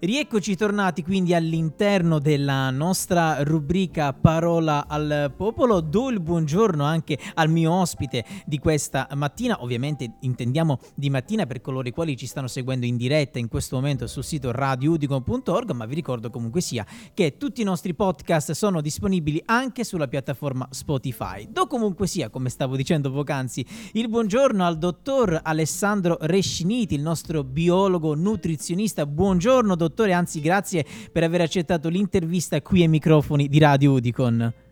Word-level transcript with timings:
Rieccoci 0.00 0.54
tornati 0.54 1.02
quindi 1.02 1.34
all'interno 1.34 2.20
della 2.20 2.70
nostra 2.70 3.42
rubrica 3.42 4.12
Parola 4.12 4.86
al 4.86 5.32
Popolo. 5.36 5.80
Do 5.80 6.08
il 6.10 6.20
buongiorno 6.20 6.84
anche 6.84 7.18
al 7.34 7.50
mio 7.50 7.72
ospite 7.72 8.24
di 8.46 8.60
questa 8.60 9.08
mattina. 9.16 9.60
Ovviamente 9.60 10.18
intendiamo 10.20 10.78
di 10.94 11.10
mattina 11.10 11.46
per 11.46 11.60
coloro 11.60 11.88
i 11.88 11.90
quali 11.90 12.16
ci 12.16 12.26
stanno 12.26 12.46
seguendo 12.46 12.86
in 12.86 12.96
diretta 12.96 13.40
in 13.40 13.48
questo 13.48 13.74
momento 13.74 14.06
sul 14.06 14.22
sito 14.22 14.52
radioudicon.org, 14.52 15.72
ma 15.72 15.84
vi 15.84 15.96
ricordo 15.96 16.30
comunque 16.30 16.60
sia 16.60 16.86
che 17.12 17.36
tutti 17.36 17.60
i 17.60 17.64
nostri 17.64 17.92
podcast 17.92 18.52
sono 18.52 18.80
disponibili 18.80 19.42
anche 19.46 19.82
sulla 19.82 20.06
piattaforma 20.06 20.68
Spotify. 20.70 21.48
Do 21.50 21.66
comunque 21.66 22.06
sia, 22.06 22.30
come 22.30 22.50
stavo 22.50 22.76
dicendo 22.76 23.10
poc'anzi, 23.10 23.66
il 23.94 24.08
buongiorno 24.08 24.64
al 24.64 24.78
dottor 24.78 25.40
Alessandro 25.42 26.18
Resciniti, 26.20 26.94
il 26.94 27.02
nostro 27.02 27.42
biologo 27.42 28.14
nutrizionista. 28.14 29.04
Buongiorno 29.04 29.74
dottor 29.74 29.86
dottore, 29.88 30.12
anzi 30.12 30.40
grazie 30.40 30.84
per 31.10 31.22
aver 31.22 31.40
accettato 31.40 31.88
l'intervista 31.88 32.60
qui 32.62 32.82
ai 32.82 32.88
microfoni 32.88 33.48
di 33.48 33.58
Radio 33.58 33.92
Udicon. 33.92 34.67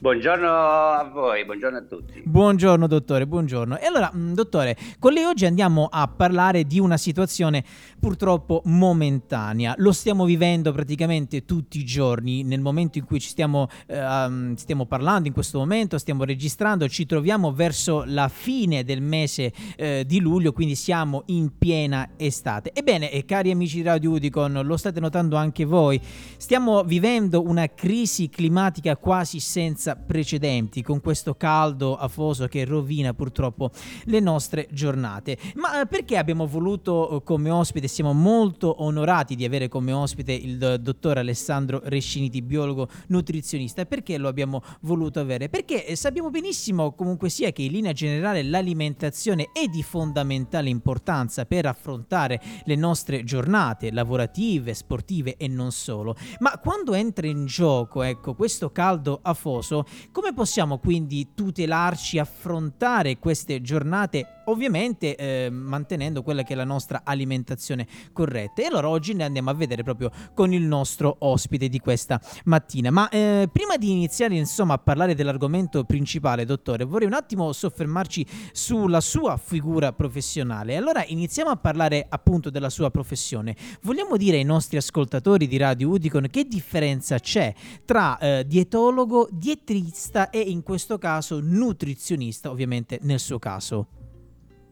Buongiorno 0.00 0.48
a 0.48 1.10
voi, 1.12 1.44
buongiorno 1.44 1.76
a 1.76 1.82
tutti. 1.82 2.22
Buongiorno 2.24 2.86
dottore, 2.86 3.26
buongiorno. 3.26 3.80
E 3.80 3.86
allora, 3.86 4.12
mm, 4.14 4.32
dottore, 4.32 4.76
con 5.00 5.12
lei 5.12 5.24
oggi 5.24 5.44
andiamo 5.44 5.88
a 5.90 6.06
parlare 6.06 6.62
di 6.62 6.78
una 6.78 6.96
situazione 6.96 7.64
purtroppo 7.98 8.62
momentanea. 8.66 9.74
Lo 9.78 9.90
stiamo 9.90 10.24
vivendo 10.24 10.70
praticamente 10.70 11.44
tutti 11.44 11.80
i 11.80 11.84
giorni, 11.84 12.44
nel 12.44 12.60
momento 12.60 12.98
in 12.98 13.06
cui 13.06 13.18
ci 13.18 13.28
stiamo, 13.28 13.66
eh, 13.86 14.52
stiamo 14.54 14.86
parlando, 14.86 15.26
in 15.26 15.34
questo 15.34 15.58
momento 15.58 15.98
stiamo 15.98 16.22
registrando, 16.22 16.88
ci 16.88 17.04
troviamo 17.04 17.52
verso 17.52 18.04
la 18.06 18.28
fine 18.28 18.84
del 18.84 19.02
mese 19.02 19.52
eh, 19.74 20.04
di 20.06 20.20
luglio, 20.20 20.52
quindi 20.52 20.76
siamo 20.76 21.24
in 21.26 21.58
piena 21.58 22.10
estate. 22.16 22.70
Ebbene, 22.72 23.10
eh, 23.10 23.24
cari 23.24 23.50
amici 23.50 23.78
di 23.78 23.82
Radio 23.82 24.12
Udicon, 24.12 24.60
lo 24.62 24.76
state 24.76 25.00
notando 25.00 25.34
anche 25.34 25.64
voi, 25.64 26.00
stiamo 26.36 26.84
vivendo 26.84 27.42
una 27.42 27.66
crisi 27.66 28.28
climatica 28.28 28.96
quasi 28.96 29.40
senza 29.40 29.86
senza 29.88 29.96
precedenti 29.96 30.82
con 30.82 31.00
questo 31.00 31.34
caldo 31.34 31.96
afoso 31.96 32.46
che 32.48 32.64
rovina 32.64 33.14
purtroppo 33.14 33.70
le 34.04 34.20
nostre 34.20 34.68
giornate. 34.70 35.38
Ma 35.54 35.80
eh, 35.80 35.86
perché 35.86 36.16
abbiamo 36.16 36.46
voluto 36.46 37.16
eh, 37.16 37.22
come 37.22 37.50
ospite, 37.50 37.88
siamo 37.88 38.12
molto 38.12 38.82
onorati 38.82 39.34
di 39.34 39.44
avere 39.44 39.68
come 39.68 39.92
ospite 39.92 40.32
il 40.32 40.78
dottor 40.80 41.18
Alessandro 41.18 41.80
Resciniti, 41.84 42.42
biologo 42.42 42.88
nutrizionista. 43.08 43.86
Perché 43.86 44.18
lo 44.18 44.28
abbiamo 44.28 44.62
voluto 44.80 45.20
avere? 45.20 45.48
Perché 45.48 45.86
eh, 45.86 45.96
sappiamo 45.96 46.30
benissimo 46.30 46.92
comunque 46.92 47.28
sia 47.28 47.52
che 47.52 47.62
in 47.62 47.72
linea 47.72 47.92
generale 47.92 48.42
l'alimentazione 48.42 49.50
è 49.52 49.66
di 49.66 49.82
fondamentale 49.82 50.68
importanza 50.68 51.44
per 51.44 51.66
affrontare 51.66 52.40
le 52.64 52.74
nostre 52.74 53.24
giornate 53.24 53.90
lavorative, 53.90 54.74
sportive 54.74 55.36
e 55.36 55.48
non 55.48 55.72
solo. 55.72 56.16
Ma 56.40 56.58
quando 56.58 56.94
entra 56.94 57.26
in 57.26 57.46
gioco, 57.46 58.02
ecco, 58.02 58.34
questo 58.34 58.70
caldo 58.70 59.20
afoso, 59.22 59.77
come 60.12 60.32
possiamo 60.32 60.78
quindi 60.78 61.34
tutelarci, 61.34 62.18
affrontare 62.18 63.18
queste 63.18 63.60
giornate 63.60 64.37
ovviamente 64.50 65.16
eh, 65.16 65.50
mantenendo 65.50 66.22
quella 66.22 66.42
che 66.42 66.52
è 66.52 66.56
la 66.56 66.64
nostra 66.64 67.02
alimentazione 67.04 67.86
corretta. 68.12 68.62
E 68.62 68.66
allora 68.66 68.88
oggi 68.88 69.14
ne 69.14 69.24
andiamo 69.24 69.50
a 69.50 69.54
vedere 69.54 69.82
proprio 69.82 70.10
con 70.34 70.52
il 70.52 70.62
nostro 70.62 71.16
ospite 71.20 71.68
di 71.68 71.78
questa 71.78 72.20
mattina. 72.44 72.90
Ma 72.90 73.08
eh, 73.08 73.48
prima 73.50 73.76
di 73.76 73.90
iniziare 73.90 74.36
insomma 74.36 74.74
a 74.74 74.78
parlare 74.78 75.14
dell'argomento 75.14 75.84
principale, 75.84 76.44
dottore, 76.44 76.84
vorrei 76.84 77.06
un 77.06 77.14
attimo 77.14 77.52
soffermarci 77.52 78.26
sulla 78.52 79.00
sua 79.00 79.36
figura 79.36 79.92
professionale. 79.92 80.76
Allora 80.76 81.04
iniziamo 81.06 81.50
a 81.50 81.56
parlare 81.56 82.06
appunto 82.08 82.50
della 82.50 82.70
sua 82.70 82.90
professione. 82.90 83.56
Vogliamo 83.82 84.16
dire 84.16 84.36
ai 84.36 84.44
nostri 84.44 84.76
ascoltatori 84.76 85.46
di 85.46 85.56
Radio 85.56 85.88
Udicon 85.90 86.28
che 86.30 86.44
differenza 86.44 87.18
c'è 87.18 87.54
tra 87.84 88.18
eh, 88.18 88.44
dietologo, 88.46 89.28
dietrista 89.30 90.30
e 90.30 90.40
in 90.40 90.62
questo 90.62 90.98
caso 90.98 91.40
nutrizionista, 91.40 92.50
ovviamente 92.50 92.98
nel 93.02 93.20
suo 93.20 93.38
caso. 93.38 93.97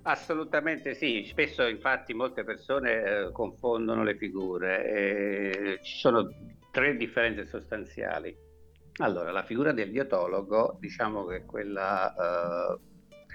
Assolutamente 0.08 0.94
sì, 0.94 1.24
spesso 1.26 1.66
infatti 1.66 2.14
molte 2.14 2.44
persone 2.44 3.02
eh, 3.02 3.32
confondono 3.32 4.04
le 4.04 4.16
figure. 4.16 4.86
Eh, 4.88 5.78
ci 5.82 5.98
sono 5.98 6.28
tre 6.70 6.96
differenze 6.96 7.44
sostanziali. 7.44 8.32
Allora, 8.98 9.32
la 9.32 9.42
figura 9.42 9.72
del 9.72 9.90
dietologo 9.90 10.76
diciamo 10.78 11.24
che 11.24 11.36
è 11.38 11.44
quella 11.44 12.14
eh, 12.14 12.78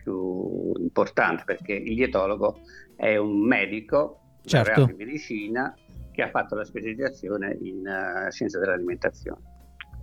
più 0.02 0.72
importante 0.78 1.44
perché 1.44 1.74
il 1.74 1.94
dietologo 1.94 2.62
è 2.96 3.18
un 3.18 3.46
medico 3.46 4.38
certo. 4.46 4.88
in 4.90 4.96
medicina 4.96 5.76
che 6.14 6.22
ha 6.22 6.30
fatto 6.30 6.56
la 6.56 6.64
specializzazione 6.64 7.58
in 7.62 7.86
uh, 7.86 8.32
scienza 8.32 8.60
dell'alimentazione. 8.60 9.42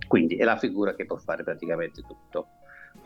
Quindi 0.07 0.35
è 0.37 0.43
la 0.43 0.57
figura 0.57 0.93
che 0.93 1.05
può 1.05 1.17
fare 1.17 1.43
praticamente 1.43 2.03
tutto 2.03 2.47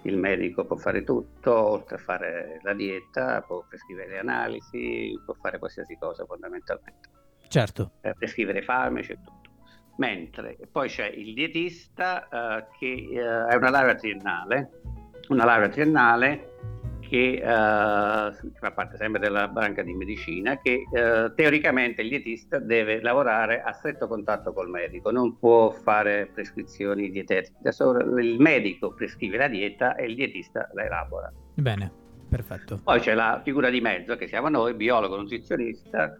il 0.03 0.17
medico 0.17 0.65
può 0.65 0.75
fare 0.75 1.03
tutto, 1.03 1.55
oltre 1.55 1.95
a 1.95 1.99
fare 1.99 2.59
la 2.63 2.73
dieta, 2.73 3.41
può 3.41 3.63
prescrivere 3.67 4.09
le 4.09 4.19
analisi, 4.19 5.19
può 5.23 5.33
fare 5.33 5.59
qualsiasi 5.59 5.95
cosa 5.97 6.25
fondamentalmente. 6.25 7.09
Certo. 7.47 7.91
Per 8.01 8.15
prescrivere 8.15 8.61
farmaci 8.61 9.11
e 9.13 9.15
tutto. 9.15 9.51
Mentre 9.97 10.57
poi 10.71 10.89
c'è 10.89 11.05
il 11.05 11.33
dietista 11.33 12.27
eh, 12.27 12.65
che 12.79 13.07
eh, 13.11 13.47
è 13.47 13.55
una 13.55 13.69
laurea 13.69 13.95
triennale, 13.95 14.81
una 15.29 15.45
laurea 15.45 15.69
triennale 15.69 16.81
che 17.13 17.33
eh, 17.33 17.43
fa 17.43 18.71
parte 18.73 18.97
sempre 18.97 19.19
della 19.19 19.47
branca 19.47 19.83
di 19.83 19.93
medicina, 19.93 20.57
che 20.57 20.87
eh, 20.91 21.31
teoricamente 21.35 22.01
il 22.01 22.09
dietista 22.09 22.57
deve 22.57 23.03
lavorare 23.03 23.61
a 23.61 23.71
stretto 23.71 24.07
contatto 24.07 24.51
col 24.51 24.67
medico, 24.67 25.11
non 25.11 25.37
può 25.37 25.69
fare 25.69 26.31
prescrizioni 26.33 27.11
dietetiche, 27.11 27.55
da 27.61 27.71
solo 27.71 28.17
il 28.17 28.39
medico 28.39 28.95
prescrive 28.95 29.37
la 29.37 29.47
dieta 29.47 29.93
e 29.93 30.05
il 30.05 30.15
dietista 30.15 30.67
la 30.73 30.85
elabora. 30.85 31.31
Bene, 31.53 31.91
perfetto. 32.27 32.79
Poi 32.83 32.99
c'è 32.99 33.13
la 33.13 33.39
figura 33.43 33.69
di 33.69 33.79
mezzo 33.79 34.15
che 34.15 34.27
siamo 34.27 34.49
noi, 34.49 34.73
biologo 34.73 35.15
nutrizionista, 35.15 36.17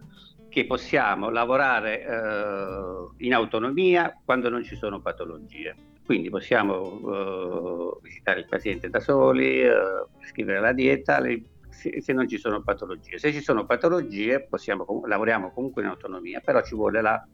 che 0.53 0.68
possiamo 0.68 1.31
lavorare 1.31 2.06
eh, 2.06 3.25
in 3.25 3.34
autonomia 3.34 4.16
quando 4.24 4.50
non 4.50 4.64
ci 4.64 4.75
sono 4.75 5.02
patologie. 5.02 5.75
Quindi 6.06 6.30
possiamo 6.30 6.75
uh, 6.75 8.00
visitare 8.02 8.41
il 8.41 8.46
paziente 8.47 8.88
da 8.90 9.00
soli, 9.00 9.66
uh, 9.66 10.06
scrivere 10.28 10.59
la 10.59 10.74
dieta 10.74 11.19
le, 11.19 11.41
se, 11.69 12.02
se, 12.02 12.14
non 12.14 12.28
ci 12.28 12.38
sono 12.38 12.62
patologie. 12.62 13.18
Se 13.18 13.31
ci 13.31 13.41
sono 13.41 13.66
patologie 13.66 14.46
possiamo, 14.47 14.86
lavoriamo 15.06 15.52
comunque 15.52 15.81
in 15.81 15.88
autonomia, 15.88 16.40
però 16.40 16.62
ci 16.62 16.75
vuole 16.75 17.02
la, 17.02 17.25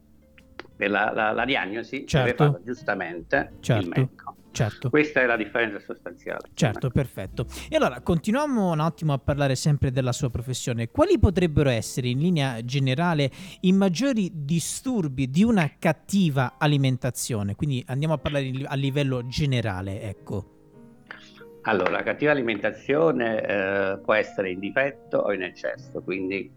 la, 0.78 1.12
la, 1.12 1.32
la 1.32 1.46
diagnosi 1.46 2.08
certo. 2.08 2.62
giustamente 2.64 3.56
certo. 3.60 3.84
il 3.84 3.90
medico. 3.90 4.36
Certo. 4.52 4.90
Questa 4.90 5.22
è 5.22 5.26
la 5.26 5.38
differenza 5.38 5.80
sostanziale. 5.80 6.50
Certo, 6.54 6.90
perfetto. 6.90 7.46
E 7.70 7.76
allora 7.76 8.02
continuiamo 8.02 8.72
un 8.72 8.80
attimo 8.80 9.14
a 9.14 9.18
parlare 9.18 9.56
sempre 9.56 9.92
della 9.92 10.12
sua 10.12 10.30
professione. 10.30 10.90
Quali 10.90 11.20
potrebbero 11.20 11.70
essere 11.70 12.10
in 12.10 12.20
linea 12.20 12.64
generale 12.64 13.30
i 13.62 13.72
maggiori 13.72 14.32
disturbi 14.34 15.30
di 15.30 15.44
una 15.44 15.72
cattiva 15.78 16.56
alimentazione? 16.58 17.56
Quindi 17.56 17.84
andiamo 17.88 18.16
a 18.16 18.18
parlare 18.18 18.52
a 18.66 18.76
livello 18.76 19.26
generale, 19.28 20.02
ecco. 20.02 20.58
Allora, 21.64 21.92
la 21.92 22.04
cattiva 22.04 22.32
alimentazione 22.32 23.46
eh, 23.46 24.00
può 24.04 24.14
essere 24.14 24.50
in 24.50 24.60
difetto 24.60 25.18
o 25.18 25.34
in 25.34 25.44
eccesso, 25.44 26.02
quindi 26.02 26.52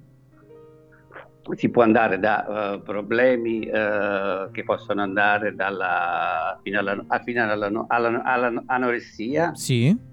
si 1.55 1.69
può 1.71 1.83
andare 1.83 2.19
da 2.19 2.77
uh, 2.77 2.83
problemi 2.83 3.69
uh, 3.69 4.51
che 4.51 4.63
possono 4.65 5.03
andare 5.03 5.55
dalla, 5.55 6.59
fino, 6.63 6.79
alla, 6.79 7.05
fino 7.25 7.43
alla, 7.43 7.87
alla, 7.89 8.23
all'anoressia. 8.23 9.55
Sì. 9.55 10.11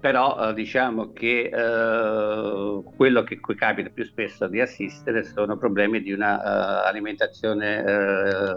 Però 0.00 0.36
uh, 0.36 0.52
diciamo 0.52 1.12
che 1.12 1.50
quello 2.96 3.22
che 3.22 3.40
cui 3.40 3.54
capita 3.54 3.88
più 3.88 4.04
spesso 4.04 4.46
di 4.48 4.60
assistere 4.60 5.24
sono 5.24 5.56
problemi 5.56 6.02
di 6.02 6.12
una 6.12 6.84
alimentazione, 6.84 7.80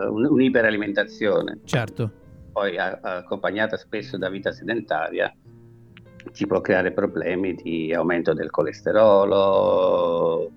un, 0.08 0.26
un'iperalimentazione. 0.26 1.60
Certo. 1.64 2.12
Poi 2.52 2.78
accompagnata 2.78 3.78
spesso 3.78 4.18
da 4.18 4.30
vita 4.30 4.52
sedentaria 4.52 5.34
ci 6.34 6.48
può 6.48 6.60
creare 6.60 6.92
problemi 6.92 7.56
di 7.56 7.94
aumento 7.94 8.34
del 8.34 8.50
colesterolo, 8.50 10.52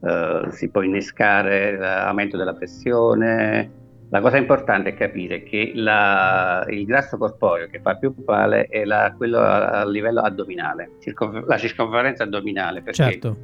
eh, 0.00 0.48
si 0.50 0.68
può 0.68 0.82
innescare 0.82 1.76
l'aumento 1.76 2.36
della 2.36 2.52
pressione. 2.52 3.84
La 4.10 4.20
cosa 4.20 4.36
importante 4.36 4.90
è 4.90 4.94
capire 4.94 5.42
che 5.42 5.72
la, 5.74 6.64
il 6.68 6.84
grasso 6.84 7.16
corporeo 7.16 7.66
che 7.66 7.80
fa 7.80 7.96
più 7.96 8.14
male 8.24 8.66
è 8.66 8.84
la, 8.84 9.12
quello 9.16 9.38
a, 9.38 9.80
a, 9.80 9.88
livello 9.88 10.20
addominale, 10.20 10.92
circonfer- 11.00 11.46
la 11.46 11.58
circonferenza 11.58 12.22
addominale, 12.22 12.82
perché 12.82 13.02
certo. 13.02 13.36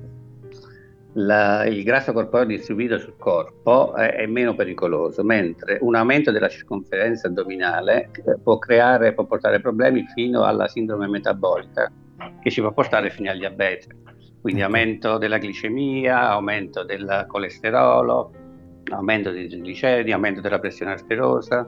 la, 1.14 1.64
il 1.64 1.82
grasso 1.82 2.12
corporeo 2.12 2.46
distribuito 2.46 2.96
sul 2.98 3.16
corpo 3.16 3.94
è, 3.94 4.14
è, 4.14 4.26
meno 4.26 4.54
pericoloso, 4.54 5.24
mentre 5.24 5.78
un 5.80 5.96
aumento 5.96 6.30
della 6.30 6.48
circonferenza 6.48 7.26
addominale 7.26 8.10
eh, 8.24 8.38
può 8.40 8.58
creare, 8.58 9.14
può 9.14 9.24
portare 9.24 9.58
problemi 9.58 10.06
fino 10.14 10.44
alla 10.44 10.68
sindrome 10.68 11.08
metabolica, 11.08 11.90
che 12.40 12.50
ci 12.52 12.60
può 12.60 12.70
portare 12.70 13.10
fino 13.10 13.32
al 13.32 13.38
diabete 13.38 14.02
quindi 14.42 14.60
aumento 14.60 15.18
della 15.18 15.38
glicemia, 15.38 16.28
aumento 16.30 16.82
del 16.82 17.24
colesterolo, 17.28 18.32
aumento 18.90 19.30
dei 19.30 19.48
trigliceridi, 19.48 20.12
aumento 20.12 20.40
della 20.40 20.58
pressione 20.58 20.92
arteriosa 20.92 21.66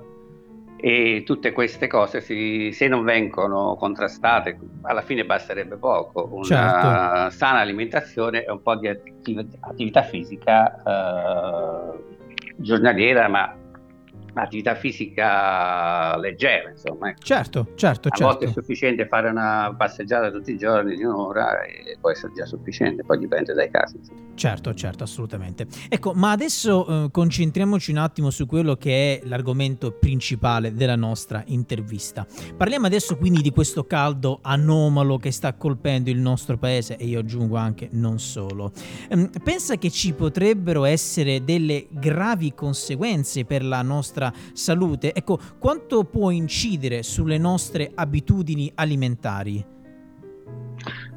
e 0.77 1.23
tutte 1.25 1.53
queste 1.53 1.87
cose 1.87 2.21
si, 2.21 2.71
se 2.73 2.89
non 2.89 3.05
vengono 3.05 3.77
contrastate 3.77 4.59
alla 4.83 5.03
fine 5.03 5.25
basterebbe 5.25 5.77
poco, 5.77 6.29
una 6.33 6.45
certo. 6.45 7.31
sana 7.31 7.61
alimentazione 7.61 8.45
e 8.45 8.51
un 8.51 8.61
po' 8.61 8.75
di 8.77 8.89
attività 8.89 10.03
fisica 10.03 10.83
eh, 10.83 12.03
giornaliera 12.57 13.29
ma 13.29 13.57
attività 14.43 14.75
fisica 14.75 16.17
leggera, 16.19 16.71
insomma. 16.71 17.11
Ecco. 17.11 17.23
Certo, 17.23 17.69
certo, 17.75 18.09
A 18.09 18.17
certo. 18.17 18.25
volte 18.25 18.47
è 18.47 18.53
sufficiente 18.53 19.07
fare 19.07 19.29
una 19.29 19.75
passeggiata 19.77 20.31
tutti 20.31 20.53
i 20.53 20.59
giorni 20.59 20.97
di 20.97 21.05
un'ora 21.05 21.63
e 21.63 21.97
può 22.01 22.11
essere 22.11 22.33
già 22.35 22.45
sufficiente, 22.47 23.05
poi 23.05 23.19
dipende 23.19 23.53
dai 23.53 23.71
casi. 23.71 23.97
Insomma. 23.97 24.23
Certo, 24.35 24.75
certo, 24.75 25.05
assolutamente. 25.05 25.67
Ecco, 25.89 26.13
ma 26.13 26.33
adesso 26.33 27.05
eh, 27.05 27.11
concentriamoci 27.11 27.91
un 27.93 27.99
attimo 27.99 28.31
su 28.31 28.47
quello 28.47 28.75
che 28.77 29.21
è 29.21 29.27
l'argomento 29.27 29.93
principale 29.93 30.75
della 30.75 30.97
nostra 30.97 31.43
intervista. 31.47 32.27
Parliamo 32.57 32.87
adesso 32.87 33.17
quindi 33.17 33.43
di 33.43 33.51
questo 33.51 33.85
caldo 33.87 34.41
anomalo 34.43 35.19
che 35.19 35.31
sta 35.31 35.55
colpendo 35.55 36.11
il 36.11 36.19
nostro 36.19 36.59
paese 36.59 36.97
e 36.97 37.07
io 37.07 37.21
aggiungo 37.21 37.57
anche 37.57 37.89
non 37.93 38.19
solo. 38.19 38.73
Ehm, 39.09 39.31
pensa 39.43 39.77
che 39.77 39.91
ci 39.91 40.13
potrebbero 40.13 40.85
essere 40.85 41.45
delle 41.45 41.87
gravi 41.91 42.55
conseguenze 42.55 43.45
per 43.45 43.65
la 43.65 43.83
nostra 43.83 44.24
salute? 44.53 45.13
Ecco, 45.13 45.39
quanto 45.59 46.05
può 46.05 46.31
incidere 46.31 47.03
sulle 47.03 47.39
nostre 47.39 47.91
abitudini 47.95 48.71
alimentari? 48.75 49.73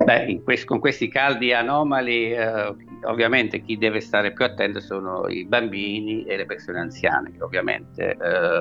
Beh, 0.03 0.41
quest- 0.43 0.65
con 0.65 0.79
questi 0.79 1.09
caldi 1.09 1.51
anomali, 1.53 2.31
eh, 2.31 2.73
ovviamente 3.03 3.61
chi 3.61 3.77
deve 3.77 3.99
stare 3.99 4.31
più 4.31 4.45
attento 4.45 4.79
sono 4.79 5.27
i 5.27 5.45
bambini 5.45 6.23
e 6.23 6.37
le 6.37 6.45
persone 6.45 6.79
anziane. 6.79 7.33
Ovviamente, 7.39 8.11
eh, 8.11 8.17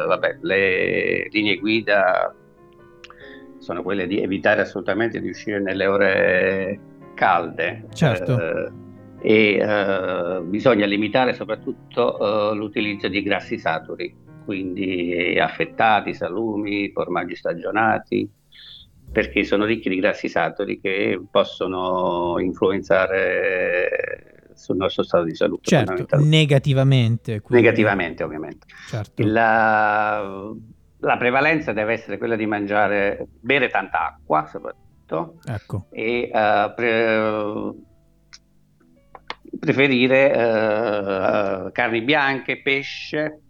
vabbè, 0.07 0.39
le 0.41 1.29
linee 1.31 1.57
guida 1.57 2.35
sono 3.59 3.83
quelle 3.83 4.07
di 4.07 4.21
evitare 4.21 4.63
assolutamente 4.63 5.21
di 5.21 5.29
uscire 5.29 5.61
nelle 5.61 5.87
ore 5.87 6.81
calde. 7.15 7.87
Certo. 7.93 8.41
Eh, 8.41 8.85
e 9.21 9.57
eh, 9.57 10.41
bisogna 10.43 10.87
limitare 10.87 11.33
soprattutto 11.33 12.53
eh, 12.53 12.55
l'utilizzo 12.55 13.09
di 13.09 13.23
grassi 13.23 13.59
saturi, 13.59 14.15
quindi 14.47 15.39
affettati, 15.39 16.15
salumi, 16.15 16.91
formaggi 16.93 17.37
stagionati 17.37 18.27
perché 19.13 19.45
sono 19.45 19.65
ricchi 19.65 19.89
di 19.89 19.97
grassi 19.97 20.29
saturi 20.29 20.81
che 20.81 21.21
possono 21.31 22.39
influenzare 22.39 24.51
sul 24.55 24.77
nostro 24.77 25.03
stato 25.03 25.25
di 25.25 25.35
salute. 25.35 25.63
Certo, 25.63 26.19
negativamente. 26.19 27.41
Quindi. 27.41 27.65
Negativamente, 27.65 28.25
ovviamente. 28.25 28.67
Certo. 28.89 29.23
La, 29.25 30.53
la, 30.99 31.17
prevalenza 31.17 31.73
deve 31.73 31.93
essere 31.93 32.19
quella 32.19 32.37
di 32.37 32.47
mangiare, 32.47 33.27
bere 33.41 33.69
tanta 33.69 34.07
acqua 34.07 34.47
soprattutto, 34.47 35.39
ecco. 35.47 35.87
e 35.91 36.31
uh, 36.33 36.75
pre, 36.75 37.75
preferire 39.61 40.31
uh, 40.31 41.73
carni 41.73 42.03
bianche, 42.03 42.61
pesce, 42.61 43.41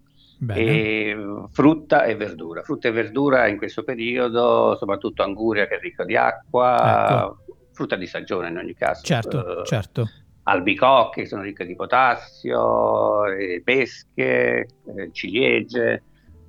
e 0.49 1.17
frutta 1.50 2.05
e 2.05 2.15
verdura. 2.17 2.62
Frutta 2.62 2.88
e 2.88 2.93
verdura 2.93 3.47
in 3.47 3.56
questo 3.56 3.83
periodo, 3.83 4.77
soprattutto 4.77 5.23
anguria 5.23 5.67
che 5.67 5.77
è 5.77 5.81
ricca 5.81 6.05
di 6.05 6.17
acqua, 6.17 7.21
ecco. 7.21 7.55
frutta 7.73 7.97
di 7.97 8.06
stagione 8.06 8.49
in 8.49 8.56
ogni 8.59 8.75
caso. 8.75 9.03
Certo, 9.05 9.38
uh, 9.38 9.65
certo. 9.65 10.09
Albicocche 10.44 11.23
che 11.23 11.29
sono 11.29 11.43
ricche 11.43 11.67
di 11.67 11.75
potassio, 11.75 13.23
pesche, 13.65 14.69
eh, 14.85 15.11
ciliegie, 15.11 16.03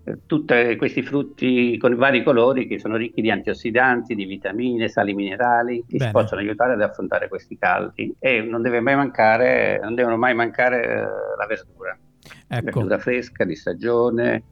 eh, 0.04 0.20
tutti 0.28 0.76
questi 0.76 1.02
frutti 1.02 1.78
con 1.80 1.96
vari 1.96 2.24
colori 2.24 2.68
che 2.68 2.78
sono 2.78 2.96
ricchi 2.96 3.22
di 3.22 3.32
antiossidanti, 3.32 4.14
di 4.14 4.26
vitamine, 4.26 4.88
sali 4.88 5.16
minerali 5.16 5.84
che 5.88 5.98
Bene. 5.98 6.06
ci 6.06 6.12
possono 6.12 6.42
aiutare 6.42 6.74
ad 6.74 6.82
affrontare 6.82 7.28
questi 7.28 7.58
caldi 7.58 8.16
e 8.20 8.42
non 8.42 8.62
deve 8.62 8.82
mai 8.82 8.96
mancare, 8.96 9.80
non 9.82 9.96
devono 9.96 10.16
mai 10.16 10.36
mancare 10.36 10.84
eh, 10.86 11.00
la 11.00 11.46
verdura 11.48 11.98
ecco. 12.48 12.80
verdura 12.80 12.98
fresca 12.98 13.44
di 13.44 13.56
stagione 13.56 14.44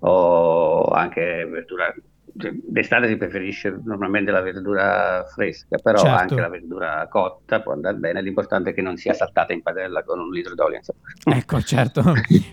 o 0.00 0.84
anche 0.86 1.46
verdura 1.46 1.94
d'estate 2.34 3.08
si 3.08 3.16
preferisce 3.16 3.78
normalmente 3.84 4.30
la 4.30 4.40
verdura 4.40 5.24
fresca, 5.24 5.76
però 5.78 5.98
certo. 5.98 6.16
anche 6.16 6.34
la 6.40 6.48
verdura 6.48 7.06
cotta 7.10 7.60
può 7.60 7.72
andare 7.72 7.96
bene, 7.96 8.22
l'importante 8.22 8.70
è 8.70 8.74
che 8.74 8.80
non 8.80 8.96
sia 8.96 9.12
saltata 9.12 9.52
in 9.52 9.62
padella 9.62 10.02
con 10.02 10.18
un 10.18 10.30
litro 10.30 10.54
d'olio. 10.54 10.78
Insomma. 10.78 11.36
Ecco, 11.36 11.60
certo, 11.62 12.02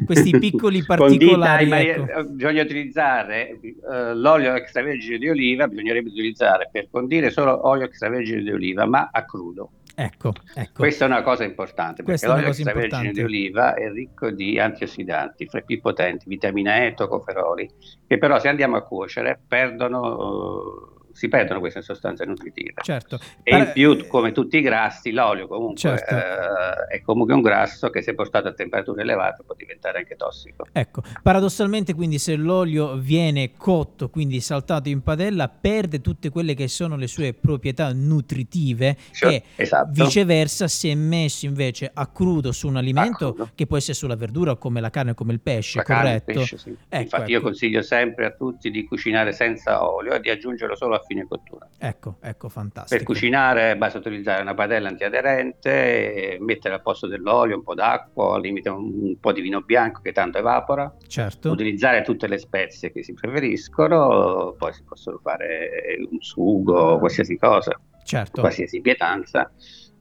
questi 0.06 0.38
piccoli 0.38 0.84
particolari. 0.86 1.72
Ecco. 1.72 2.20
Eh, 2.20 2.26
bisogna 2.26 2.62
utilizzare 2.62 3.60
uh, 3.62 4.14
l'olio 4.16 4.54
extravergine 4.56 5.18
di 5.18 5.30
oliva, 5.30 5.68
bisognerebbe 5.68 6.10
utilizzare 6.10 6.70
per 6.72 6.90
condire 6.92 7.30
solo 7.30 7.68
olio 7.68 7.86
extravergine 7.86 8.42
di 8.42 8.52
oliva, 8.52 8.86
ma 8.86 9.10
a 9.12 9.24
crudo. 9.24 9.72
Ecco, 10.02 10.32
ecco. 10.56 10.72
Questa 10.76 11.04
è 11.04 11.08
una 11.10 11.22
cosa 11.24 11.44
importante 11.44 12.04
perché 12.04 12.26
l'olio 12.26 12.48
extravergine 12.48 13.12
di 13.12 13.22
oliva 13.22 13.74
è 13.74 13.92
ricco 13.92 14.32
di 14.32 14.58
antiossidanti, 14.58 15.46
fra 15.46 15.60
i 15.60 15.66
più 15.66 15.82
potenti, 15.82 16.30
vitamina 16.30 16.86
E 16.86 16.94
tocoferoli, 16.94 17.70
che 18.08 18.18
però 18.18 18.40
se 18.40 18.48
andiamo 18.48 18.78
a 18.78 18.84
cuocere 18.84 19.38
perdono 19.46 20.94
si 21.20 21.28
perdono 21.28 21.60
queste 21.60 21.82
sostanze 21.82 22.24
nutritive. 22.24 22.76
Certo. 22.82 23.20
E 23.44 23.58
in 23.58 23.72
più, 23.74 24.08
come 24.08 24.32
tutti 24.32 24.56
i 24.56 24.62
grassi, 24.62 25.12
l'olio 25.12 25.48
comunque 25.48 25.78
certo. 25.78 26.16
eh, 26.16 26.96
è 26.96 27.02
comunque 27.02 27.34
un 27.34 27.42
grasso 27.42 27.90
che 27.90 28.02
se 28.02 28.14
portato 28.16 28.48
a 28.48 28.54
temperature 28.54 29.02
elevate 29.02 29.44
può 29.46 29.54
diventare 29.54 29.98
anche 29.98 30.16
tossico. 30.16 30.68
Ecco, 30.72 31.02
paradossalmente 31.22 31.94
quindi 31.94 32.20
se 32.20 32.38
l'olio 32.38 32.96
viene 32.96 33.52
cotto, 33.58 34.10
quindi 34.10 34.40
saltato 34.40 34.88
in 34.88 35.02
padella, 35.02 35.50
perde 35.50 36.00
tutte 36.00 36.30
quelle 36.30 36.54
che 36.54 36.70
sono 36.70 36.96
le 36.96 37.08
sue 37.08 37.34
proprietà 37.34 37.92
nutritive 37.92 38.96
cioè, 39.12 39.42
che 39.42 39.44
esatto. 39.58 39.92
viceversa 39.92 40.70
se 40.70 40.96
messo 40.96 41.46
invece 41.46 41.92
a 41.94 42.08
crudo 42.08 42.54
su 42.54 42.70
un 42.70 42.78
alimento 42.78 43.50
che 43.56 43.68
può 43.68 43.76
essere 43.76 43.94
sulla 43.94 44.16
verdura 44.16 44.56
come 44.56 44.80
la 44.80 44.90
carne 44.90 45.14
come 45.16 45.34
il 45.34 45.42
pesce, 45.42 45.80
la 45.80 45.84
corretto? 45.84 46.32
Carne, 46.32 46.40
pesce, 46.40 46.58
sì. 46.58 46.70
ecco, 46.88 47.02
Infatti 47.02 47.22
ecco. 47.24 47.32
io 47.32 47.42
consiglio 47.42 47.82
sempre 47.82 48.26
a 48.26 48.32
tutti 48.32 48.72
di 48.72 48.86
cucinare 48.86 49.34
senza 49.34 49.86
olio 49.86 50.14
e 50.14 50.22
di 50.22 50.30
aggiungerlo 50.30 50.78
solo 50.78 50.96
a 50.96 51.04
fine 51.10 51.26
cottura. 51.28 51.68
Ecco, 51.80 52.18
ecco, 52.22 52.50
fantastico. 52.50 52.96
Per 52.96 53.04
cucinare 53.04 53.76
basta 53.76 53.98
utilizzare 53.98 54.44
una 54.44 54.54
padella 54.54 54.90
antiaderente, 54.90 56.38
mettere 56.40 56.76
al 56.76 56.84
posto 56.84 57.08
dell'olio 57.08 57.56
un 57.56 57.64
po' 57.64 57.74
d'acqua, 57.74 58.36
al 58.36 58.42
limite 58.42 58.70
un, 58.70 59.18
po' 59.20 59.32
di 59.32 59.42
vino 59.42 59.62
bianco 59.62 60.02
che 60.02 60.12
tanto 60.12 60.38
evapora, 60.38 60.96
certo. 61.08 61.50
utilizzare 61.50 62.04
tutte 62.04 62.28
le 62.28 62.38
spezie 62.38 62.92
che 62.92 63.04
si 63.04 63.14
preferiscono, 63.14 64.54
poi 64.56 64.72
si 64.72 64.84
possono 64.84 65.18
fare 65.18 65.98
un 66.12 66.22
sugo, 66.22 67.00
qualsiasi 67.00 67.38
cosa, 67.38 67.80
certo. 68.04 68.42
qualsiasi 68.42 68.80
pietanza 68.80 69.52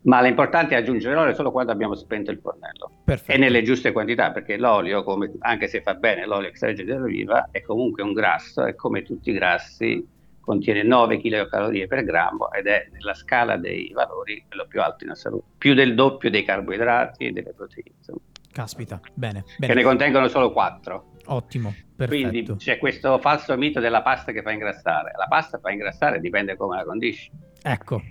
ma 0.02 0.20
l'importante 0.22 0.74
è 0.74 0.78
aggiungere 0.78 1.14
l'olio 1.14 1.34
solo 1.34 1.50
quando 1.50 1.72
abbiamo 1.72 1.94
spento 1.94 2.30
il 2.30 2.38
fornello 2.38 2.90
Perfetto. 3.04 3.32
e 3.32 3.36
nelle 3.36 3.62
giuste 3.62 3.92
quantità 3.92 4.30
perché 4.30 4.56
l'olio, 4.56 5.02
come, 5.02 5.32
anche 5.40 5.66
se 5.66 5.82
fa 5.82 5.94
bene 5.94 6.24
l'olio 6.24 6.48
extravergine 6.48 6.96
d'oliva, 6.96 7.48
è 7.50 7.60
comunque 7.62 8.02
un 8.02 8.12
grasso 8.12 8.64
e 8.64 8.74
come 8.74 9.02
tutti 9.02 9.30
i 9.30 9.34
grassi 9.34 10.06
contiene 10.48 10.82
9 10.82 11.18
kcal 11.18 11.86
per 11.86 12.04
grammo 12.04 12.50
ed 12.52 12.66
è 12.66 12.88
nella 12.90 13.12
scala 13.12 13.58
dei 13.58 13.92
valori 13.92 14.42
quello 14.48 14.66
più 14.66 14.80
alto 14.80 15.04
in 15.04 15.10
assoluto, 15.10 15.44
più 15.58 15.74
del 15.74 15.94
doppio 15.94 16.30
dei 16.30 16.42
carboidrati 16.42 17.26
e 17.26 17.32
delle 17.32 17.52
proteine. 17.52 17.90
Insomma. 17.98 18.20
Caspita, 18.50 18.98
bene, 19.12 19.44
bene. 19.58 19.72
Che 19.74 19.78
ne 19.78 19.84
contengono 19.84 20.26
solo 20.28 20.50
4. 20.50 21.16
Ottimo, 21.26 21.74
perfetto. 21.94 22.28
Quindi 22.30 22.56
c'è 22.56 22.78
questo 22.78 23.18
falso 23.18 23.54
mito 23.58 23.78
della 23.78 24.00
pasta 24.00 24.32
che 24.32 24.40
fa 24.40 24.50
ingrassare. 24.50 25.12
La 25.18 25.26
pasta 25.26 25.58
fa 25.58 25.70
ingrassare, 25.70 26.18
dipende 26.18 26.56
come 26.56 26.76
la 26.76 26.84
condisci. 26.84 27.30
Ecco, 27.62 28.02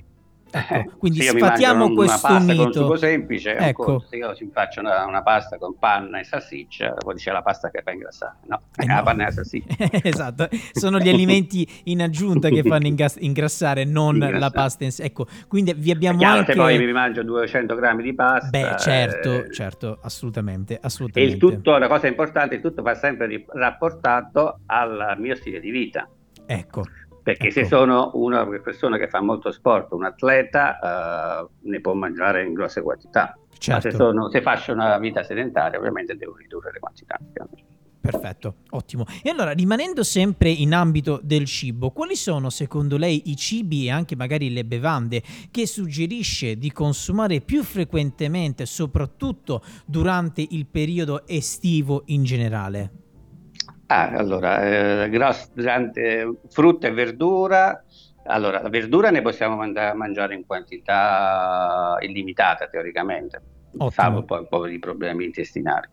Ecco, 0.52 0.98
quindi 0.98 1.22
sfatiamo 1.22 1.94
questo 1.94 2.28
una 2.28 2.38
pasta 2.38 2.54
mito. 2.54 2.82
Con 2.82 2.92
un 2.92 2.98
semplice, 2.98 3.56
ecco. 3.56 4.04
se 4.08 4.16
io 4.16 4.36
ci 4.36 4.50
faccio 4.52 4.80
una, 4.80 5.06
una, 5.06 5.22
pasta 5.22 5.58
con 5.58 5.78
panna 5.78 6.20
e 6.20 6.24
salsiccia, 6.24 6.94
poi 6.94 7.16
dice 7.16 7.32
la 7.32 7.42
pasta 7.42 7.70
che 7.70 7.82
fa 7.84 7.92
ingrassare. 7.92 8.38
No, 8.48 8.62
eh 8.76 8.86
no. 8.86 8.96
la 8.96 9.04
panna 9.04 9.24
e 9.24 9.26
la 9.26 9.32
salsiccia. 9.32 9.76
esatto, 10.04 10.48
sono 10.72 11.00
gli 11.00 11.10
alimenti 11.10 11.68
in 11.86 12.02
aggiunta 12.02 12.50
che 12.50 12.64
fanno 12.64 12.88
ingas- 12.88 13.18
ingrassare, 13.20 13.84
non 13.84 14.16
ingrassare. 14.16 14.40
la 14.40 14.50
pasta 14.50 14.84
in 14.84 14.92
sé. 14.92 15.04
Ecco, 15.04 15.28
quindi 15.48 15.74
vi 15.76 15.92
abbiamo 15.92 16.18
chiaro, 16.18 16.40
anche... 16.40 16.54
Se 16.54 16.58
poi 16.58 16.78
mi 16.78 16.92
mangio 16.92 17.24
200 17.24 17.76
grammi 17.76 18.04
di 18.04 18.14
pasta... 18.14 18.50
Beh, 18.50 18.76
certo, 18.78 19.44
eh... 19.44 19.54
certo, 19.54 20.00
assolutamente, 20.02 20.78
assolutamente. 20.82 21.34
E 21.34 21.36
il 21.36 21.40
tutto, 21.40 21.76
una 21.76 21.88
cosa 21.88 22.08
importante, 22.08 22.56
il 22.56 22.62
tutto 22.62 22.82
va 22.82 22.96
sempre 22.96 23.46
rapportato 23.48 24.60
al 24.68 25.16
mio 25.18 25.36
stile 25.36 25.60
di 25.60 25.72
vita. 25.72 26.08
Ecco 26.46 26.84
perché 27.28 27.48
ecco. 27.48 27.60
se 27.60 27.66
sono 27.66 28.12
una 28.14 28.48
persona 28.64 28.98
che 28.98 29.10
fa 29.10 29.20
molto 29.20 29.52
sport, 29.52 29.92
un 29.92 30.06
atleta, 30.06 31.42
uh, 31.42 31.68
ne 31.68 31.82
può 31.82 31.94
mangiare 31.94 32.46
in 32.46 32.54
grosse 32.54 32.82
quantità. 32.82 33.38
Certo. 33.58 33.88
Ma 33.88 33.92
se, 33.92 33.98
sono, 33.98 34.30
se 34.30 34.42
faccio 34.42 34.72
una 34.72 34.98
vita 34.98 35.24
sedentaria, 35.24 35.78
ovviamente 35.78 36.16
devo 36.16 36.38
ridurre 36.38 36.72
le 36.72 36.80
quantità. 36.80 37.20
Perfetto, 38.00 38.60
ottimo. 38.70 39.04
E 39.22 39.30
allora, 39.30 39.52
rimanendo 39.52 40.04
sempre 40.04 40.50
in 40.50 40.74
ambito 40.74 41.20
del 41.22 41.44
cibo, 41.44 41.90
quali 41.90 42.16
sono 42.16 42.50
secondo 42.50 42.96
lei 42.96 43.24
i 43.26 43.36
cibi 43.36 43.88
e 43.88 43.92
anche 43.92 44.16
magari 44.16 44.50
le 44.54 44.64
bevande 44.64 45.22
che 45.52 45.68
suggerisce 45.68 46.58
di 46.58 46.72
consumare 46.72 47.42
più 47.42 47.62
frequentemente, 47.62 48.66
soprattutto 48.66 49.62
durante 49.86 50.48
il 50.50 50.66
periodo 50.66 51.28
estivo 51.28 52.04
in 52.06 52.24
generale? 52.24 53.07
Ah, 53.90 54.10
allora, 54.10 55.04
eh, 55.06 55.10
gross, 55.10 55.50
durante 55.54 56.40
frutta 56.50 56.88
e 56.88 56.92
verdura, 56.92 57.82
allora, 58.24 58.62
la 58.62 58.68
verdura 58.70 59.10
ne 59.12 59.22
possiamo 59.22 59.56
manda- 59.56 59.94
mangiare 59.94 60.36
in 60.36 60.46
quantità 60.46 61.96
illimitata 62.02 62.68
teoricamente, 62.68 63.44
salvo 63.86 64.26
poi 64.26 64.40
un 64.40 64.48
po' 64.50 64.68
di 64.68 64.78
problemi 64.80 65.24
intestinali. 65.26 65.88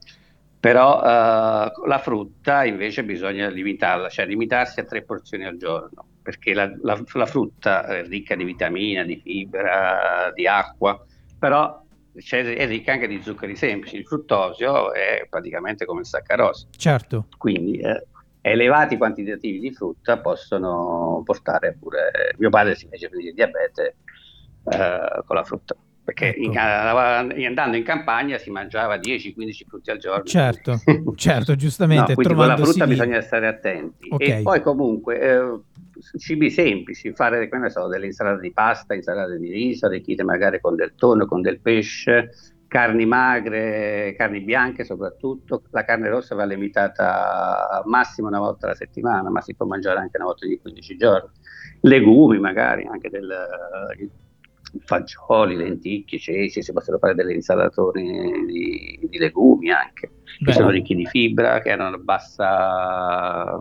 Però 0.58 1.00
eh, 1.02 1.70
la 1.86 1.98
frutta 1.98 2.64
invece 2.64 3.04
bisogna 3.04 3.48
limitarla, 3.48 4.08
cioè 4.08 4.26
limitarsi 4.26 4.80
a 4.80 4.84
tre 4.84 5.04
porzioni 5.04 5.44
al 5.44 5.56
giorno, 5.56 6.08
perché 6.20 6.52
la, 6.54 6.72
la, 6.82 7.00
la 7.12 7.26
frutta 7.26 7.84
è 7.86 8.04
ricca 8.06 8.34
di 8.34 8.44
vitamina, 8.44 9.04
di 9.04 9.20
fibra, 9.20 10.32
di 10.34 10.48
acqua, 10.48 10.98
però 11.38 11.83
è 12.14 12.66
ricca 12.66 12.92
anche 12.92 13.09
di 13.09 13.21
zuccheri 13.23 13.56
semplici. 13.56 13.97
Il 13.97 14.06
fruttosio 14.06 14.92
è 14.92 15.26
praticamente 15.28 15.85
come 15.85 16.00
il 16.00 16.06
saccarosio. 16.06 16.68
Certo. 16.76 17.26
Quindi 17.37 17.78
eh, 17.78 18.06
elevati 18.40 18.97
quantitativi 18.97 19.59
di 19.59 19.73
frutta 19.73 20.18
possono 20.18 21.23
portare 21.25 21.76
pure... 21.78 22.35
Mio 22.38 22.50
padre 22.50 22.75
si 22.75 22.87
fece 22.88 23.09
venire 23.09 23.33
diabete 23.33 23.97
eh, 24.71 25.23
con 25.26 25.37
la 25.37 25.44
frutta. 25.44 25.76
Perché 26.04 26.35
ecco. 26.35 26.40
in, 26.42 27.47
andando 27.47 27.78
in 27.78 27.83
campagna 27.83 28.37
si 28.37 28.50
mangiava 28.50 28.97
10-15 28.97 29.35
frutti 29.66 29.90
al 29.90 29.97
giorno. 29.97 30.25
Certo, 30.25 30.78
certo, 31.16 31.56
giustamente. 31.56 32.09
no, 32.09 32.14
quindi 32.14 32.35
con 32.35 32.47
la 32.47 32.56
frutta 32.59 32.85
lì. 32.85 32.90
bisogna 32.90 33.23
stare 33.23 33.47
attenti. 33.47 34.09
Okay. 34.11 34.40
E 34.40 34.42
poi 34.42 34.61
comunque 34.61 35.18
eh, 35.18 35.59
cibi 36.16 36.50
semplici, 36.50 37.12
fare 37.12 37.48
so, 37.68 37.88
delle 37.88 38.06
insalate 38.06 38.40
di 38.40 38.52
pasta, 38.52 38.94
insalate 38.94 39.38
di 39.38 39.50
riso, 39.50 39.86
arricchite 39.86 40.22
magari 40.22 40.60
con 40.60 40.74
del 40.74 40.94
tonno, 40.94 41.26
con 41.26 41.40
del 41.40 41.60
pesce, 41.60 42.30
carni 42.66 43.06
magre, 43.06 44.14
carni 44.16 44.40
bianche 44.40 44.84
soprattutto. 44.84 45.62
La 45.70 45.84
carne 45.84 46.08
rossa 46.08 46.34
va 46.34 46.44
limitata 46.44 47.82
massimo 47.86 48.28
una 48.28 48.40
volta 48.40 48.66
alla 48.66 48.74
settimana, 48.74 49.30
ma 49.30 49.40
si 49.40 49.54
può 49.54 49.66
mangiare 49.66 50.00
anche 50.00 50.16
una 50.16 50.26
volta 50.26 50.44
ogni 50.44 50.58
15 50.58 50.96
giorni. 50.96 51.30
Legumi 51.82 52.38
magari, 52.38 52.84
anche 52.84 53.10
del, 53.10 53.28
fagioli, 54.80 55.56
lenticchie, 55.56 56.18
ceci, 56.18 56.62
si 56.62 56.72
possono 56.72 56.98
fare 56.98 57.14
delle 57.14 57.34
insalatone 57.34 58.44
di, 58.46 58.98
di 59.08 59.18
legumi 59.18 59.70
anche, 59.70 60.10
Beh. 60.40 60.46
che 60.46 60.52
sono 60.52 60.70
ricchi 60.70 60.94
di 60.94 61.06
fibra, 61.06 61.60
che 61.60 61.70
hanno 61.70 61.98
bassa, 61.98 63.54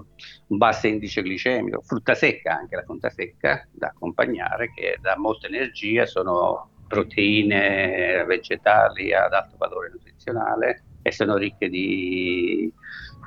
un 0.47 0.57
basso 0.57 0.87
indice 0.87 1.21
glicemico, 1.21 1.81
frutta 1.81 2.13
secca 2.13 2.57
anche, 2.57 2.75
la 2.75 2.83
frutta 2.83 3.09
secca 3.09 3.67
da 3.71 3.87
accompagnare 3.87 4.71
che 4.73 4.97
dà 5.01 5.15
molta 5.17 5.47
energia, 5.47 6.05
sono 6.05 6.69
proteine 6.87 8.23
vegetali 8.25 9.13
ad 9.13 9.33
alto 9.33 9.55
valore 9.57 9.89
nutrizionale 9.91 10.83
e 11.01 11.11
sono 11.11 11.37
ricche 11.37 11.69
di 11.69 12.71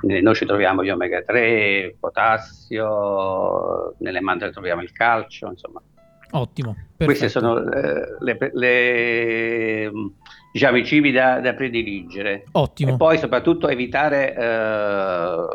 noi 0.01 0.35
ci 0.35 0.45
troviamo 0.45 0.83
gli 0.83 0.89
omega 0.89 1.23
3, 1.23 1.97
potassio, 1.99 3.95
nelle 3.99 4.21
mandorle 4.21 4.53
troviamo 4.53 4.83
il 4.83 4.91
calcio, 4.91 5.49
insomma 5.49 5.81
Ottimo. 6.31 6.75
Perfetto. 6.97 7.05
Questi 7.05 7.29
sono 7.29 7.71
eh, 7.71 8.17
le, 8.19 8.37
le, 8.53 9.91
diciamo, 10.51 10.77
i 10.77 10.85
cibi 10.85 11.11
da, 11.11 11.39
da, 11.39 11.53
prediligere. 11.53 12.45
Ottimo. 12.53 12.93
E 12.93 12.97
poi 12.97 13.17
soprattutto 13.19 13.67
evitare 13.67 14.35
eh, 14.35 15.47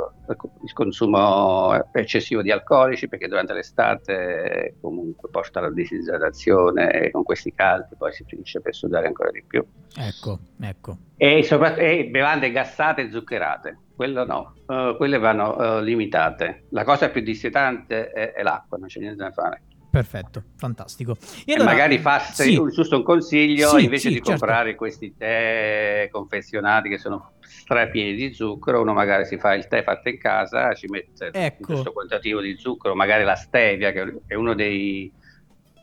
il 0.62 0.72
consumo 0.72 1.90
eccessivo 1.92 2.42
di 2.42 2.52
alcolici 2.52 3.08
perché 3.08 3.26
durante 3.26 3.52
l'estate 3.52 4.76
comunque 4.80 5.28
porta 5.30 5.58
alla 5.58 5.72
disidratazione 5.72 6.90
e 6.92 7.10
con 7.10 7.24
questi 7.24 7.52
caldi 7.52 7.96
poi 7.98 8.12
si 8.12 8.24
finisce 8.24 8.60
per 8.60 8.74
sudare 8.74 9.08
ancora 9.08 9.30
di 9.30 9.42
più. 9.44 9.64
Ecco, 9.96 10.38
ecco. 10.60 10.96
E, 11.16 11.46
e 11.76 12.08
bevande 12.08 12.52
gassate 12.52 13.02
e 13.02 13.10
zuccherate. 13.10 13.78
Quello 13.94 14.24
no, 14.24 14.54
uh, 14.66 14.96
quelle 14.96 15.18
vanno 15.18 15.56
uh, 15.56 15.80
limitate. 15.80 16.64
La 16.70 16.84
cosa 16.84 17.10
più 17.10 17.20
dissetante 17.20 18.10
è, 18.10 18.32
è 18.32 18.42
l'acqua, 18.42 18.78
non 18.78 18.88
c'è 18.88 19.00
niente 19.00 19.22
da 19.22 19.30
fare. 19.30 19.62
Perfetto, 19.92 20.42
fantastico. 20.56 21.18
E, 21.44 21.52
allora, 21.52 21.72
magari 21.72 21.98
fate 21.98 22.44
sì. 22.44 22.54
giusto 22.54 22.96
un 22.96 23.02
consiglio, 23.02 23.76
sì, 23.76 23.84
invece 23.84 24.08
sì, 24.08 24.08
di 24.08 24.14
certo. 24.14 24.30
comprare 24.30 24.74
questi 24.74 25.14
tè 25.14 26.08
confezionati 26.10 26.88
che 26.88 26.96
sono 26.96 27.32
strapieni 27.40 28.14
di 28.14 28.32
zucchero, 28.32 28.80
uno 28.80 28.94
magari 28.94 29.26
si 29.26 29.36
fa 29.36 29.52
il 29.52 29.68
tè 29.68 29.82
fatto 29.82 30.08
in 30.08 30.16
casa, 30.16 30.72
ci 30.72 30.86
mette 30.88 31.28
ecco. 31.30 31.66
questo 31.66 31.92
quantitativo 31.92 32.40
di 32.40 32.56
zucchero, 32.56 32.94
magari 32.94 33.24
la 33.24 33.34
stevia, 33.34 33.92
che 33.92 34.22
è 34.26 34.34
uno 34.34 34.54
dei 34.54 35.12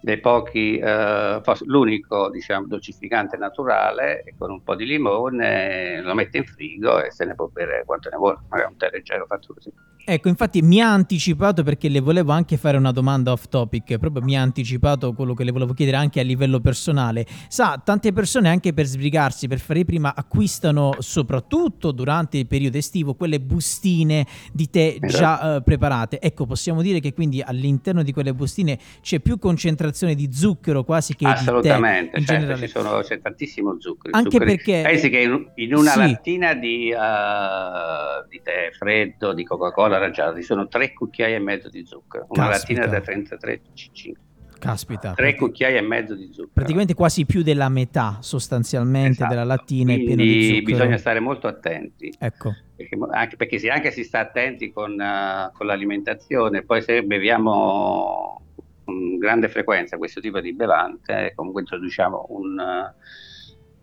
dei 0.02 0.20
pochi, 0.20 0.78
eh, 0.78 1.42
l'unico 1.66 2.30
diciamo, 2.30 2.68
dolcificante 2.68 3.38
naturale 3.38 4.24
con 4.38 4.52
un 4.52 4.64
po' 4.64 4.76
di 4.76 4.86
limone 4.86 6.02
lo 6.02 6.14
mette 6.14 6.38
in 6.38 6.46
frigo 6.46 7.04
e 7.04 7.12
se 7.12 7.26
ne 7.26 7.36
può 7.36 7.48
bere 7.48 7.84
quanto 7.86 8.10
ne 8.10 8.18
vuole, 8.18 8.38
magari 8.50 8.72
un 8.72 8.78
tè 8.78 8.90
leggero 8.92 9.26
fatto 9.26 9.54
così. 9.54 9.72
Ecco, 10.06 10.28
infatti 10.28 10.64
mi 10.64 10.82
ha 10.82 10.92
anticipato 10.92 11.62
perché 11.62 11.88
le 11.88 12.00
volevo 12.00 12.32
anche 12.32 12.58
fare 12.58 12.78
una 12.78 12.92
domanda 12.92 13.32
off 13.32 13.48
topic, 13.48 13.98
proprio 14.00 14.24
mi 14.24 14.36
ha 14.36 14.42
anticipato 14.42 15.14
quello 15.14 15.36
che 15.36 15.44
le 15.44 15.52
volevo 15.52 15.74
chiedere 15.74 15.98
anche 15.98 16.20
a 16.20 16.24
livello 16.24 16.60
personale. 16.60 17.28
Sa, 17.48 17.80
tante 17.84 18.12
persone 18.12 18.50
anche 18.50 18.74
per 18.74 18.86
sbrigarsi, 18.86 19.48
per 19.48 19.60
fare 19.60 19.86
prima, 19.86 20.16
acquistano 20.16 20.96
soprattutto 21.00 21.92
durante 21.92 22.40
il 22.40 22.48
periodo 22.48 22.78
estivo 22.78 23.14
quelle 23.14 23.40
bustine 23.40 24.26
di 24.52 24.70
tè 24.72 24.98
esatto. 25.00 25.08
già 25.08 25.56
uh, 25.58 25.64
preparate. 25.64 26.20
Ecco, 26.20 26.48
possiamo 26.48 26.82
dire 26.82 27.00
che 27.00 27.14
quindi 27.14 27.42
all'interno 27.42 28.02
di 28.02 28.12
quelle 28.12 28.34
bustine 28.34 28.80
c'è 29.02 29.20
più 29.20 29.38
concentrazione 29.38 29.89
concentrazione 29.90 30.16
di 30.16 30.32
zucchero 30.32 30.84
quasi 30.84 31.16
che 31.16 31.26
Assolutamente, 31.26 32.20
di 32.20 32.26
tè. 32.26 32.58
Certo, 32.68 33.00
c'è 33.02 33.20
tantissimo 33.20 33.80
zucchero. 33.80 34.16
Anche 34.16 34.38
perché... 34.38 34.82
Pensi 34.84 35.10
che 35.10 35.20
in, 35.20 35.52
in 35.56 35.74
una 35.74 35.92
sì. 35.92 36.00
lattina 36.00 36.54
di, 36.54 36.94
uh, 36.94 38.28
di, 38.28 38.42
tè 38.42 38.70
freddo, 38.78 39.34
di 39.34 39.44
Coca-Cola 39.44 39.98
arrangiata, 39.98 40.36
ci 40.36 40.44
sono 40.44 40.68
tre 40.68 40.94
cucchiai 40.94 41.34
e 41.34 41.40
mezzo 41.40 41.70
di 41.70 41.86
zucchero. 41.86 42.28
Una 42.30 42.50
Caspita. 42.50 42.82
lattina 42.82 43.00
da 43.00 43.04
33 43.04 43.62
cc. 43.74 44.12
Caspita. 44.60 45.14
Tre 45.14 45.36
cucchiai 45.36 45.78
e 45.78 45.82
mezzo 45.82 46.16
di 46.16 46.26
zucchero. 46.26 46.50
Praticamente 46.54 46.94
quasi 46.94 47.26
più 47.26 47.44
della 47.44 47.70
metà 47.70 48.18
sostanzialmente 48.20 49.12
esatto. 49.12 49.30
della 49.30 49.46
lattina 49.46 49.94
Quindi 49.94 50.04
è 50.04 50.16
pieno 50.16 50.24
di 50.24 50.44
zucchero. 50.44 50.66
bisogna 50.66 50.98
stare 50.98 51.20
molto 51.20 51.48
attenti. 51.48 52.14
Ecco. 52.20 52.54
Perché 52.76 52.98
anche, 53.12 53.36
perché 53.36 53.58
se 53.58 53.70
anche 53.70 53.92
si 53.92 54.04
sta 54.04 54.20
attenti 54.20 54.72
con, 54.72 54.92
uh, 54.92 55.52
con 55.54 55.66
l'alimentazione, 55.66 56.64
poi 56.64 56.82
se 56.82 57.04
beviamo 57.04 58.42
con 58.90 59.18
grande 59.20 59.50
frequenza 59.50 59.98
questo 59.98 60.20
tipo 60.20 60.40
di 60.40 60.54
bevande, 60.54 61.34
comunque 61.36 61.62
introduciamo 61.62 62.26
un, 62.30 62.58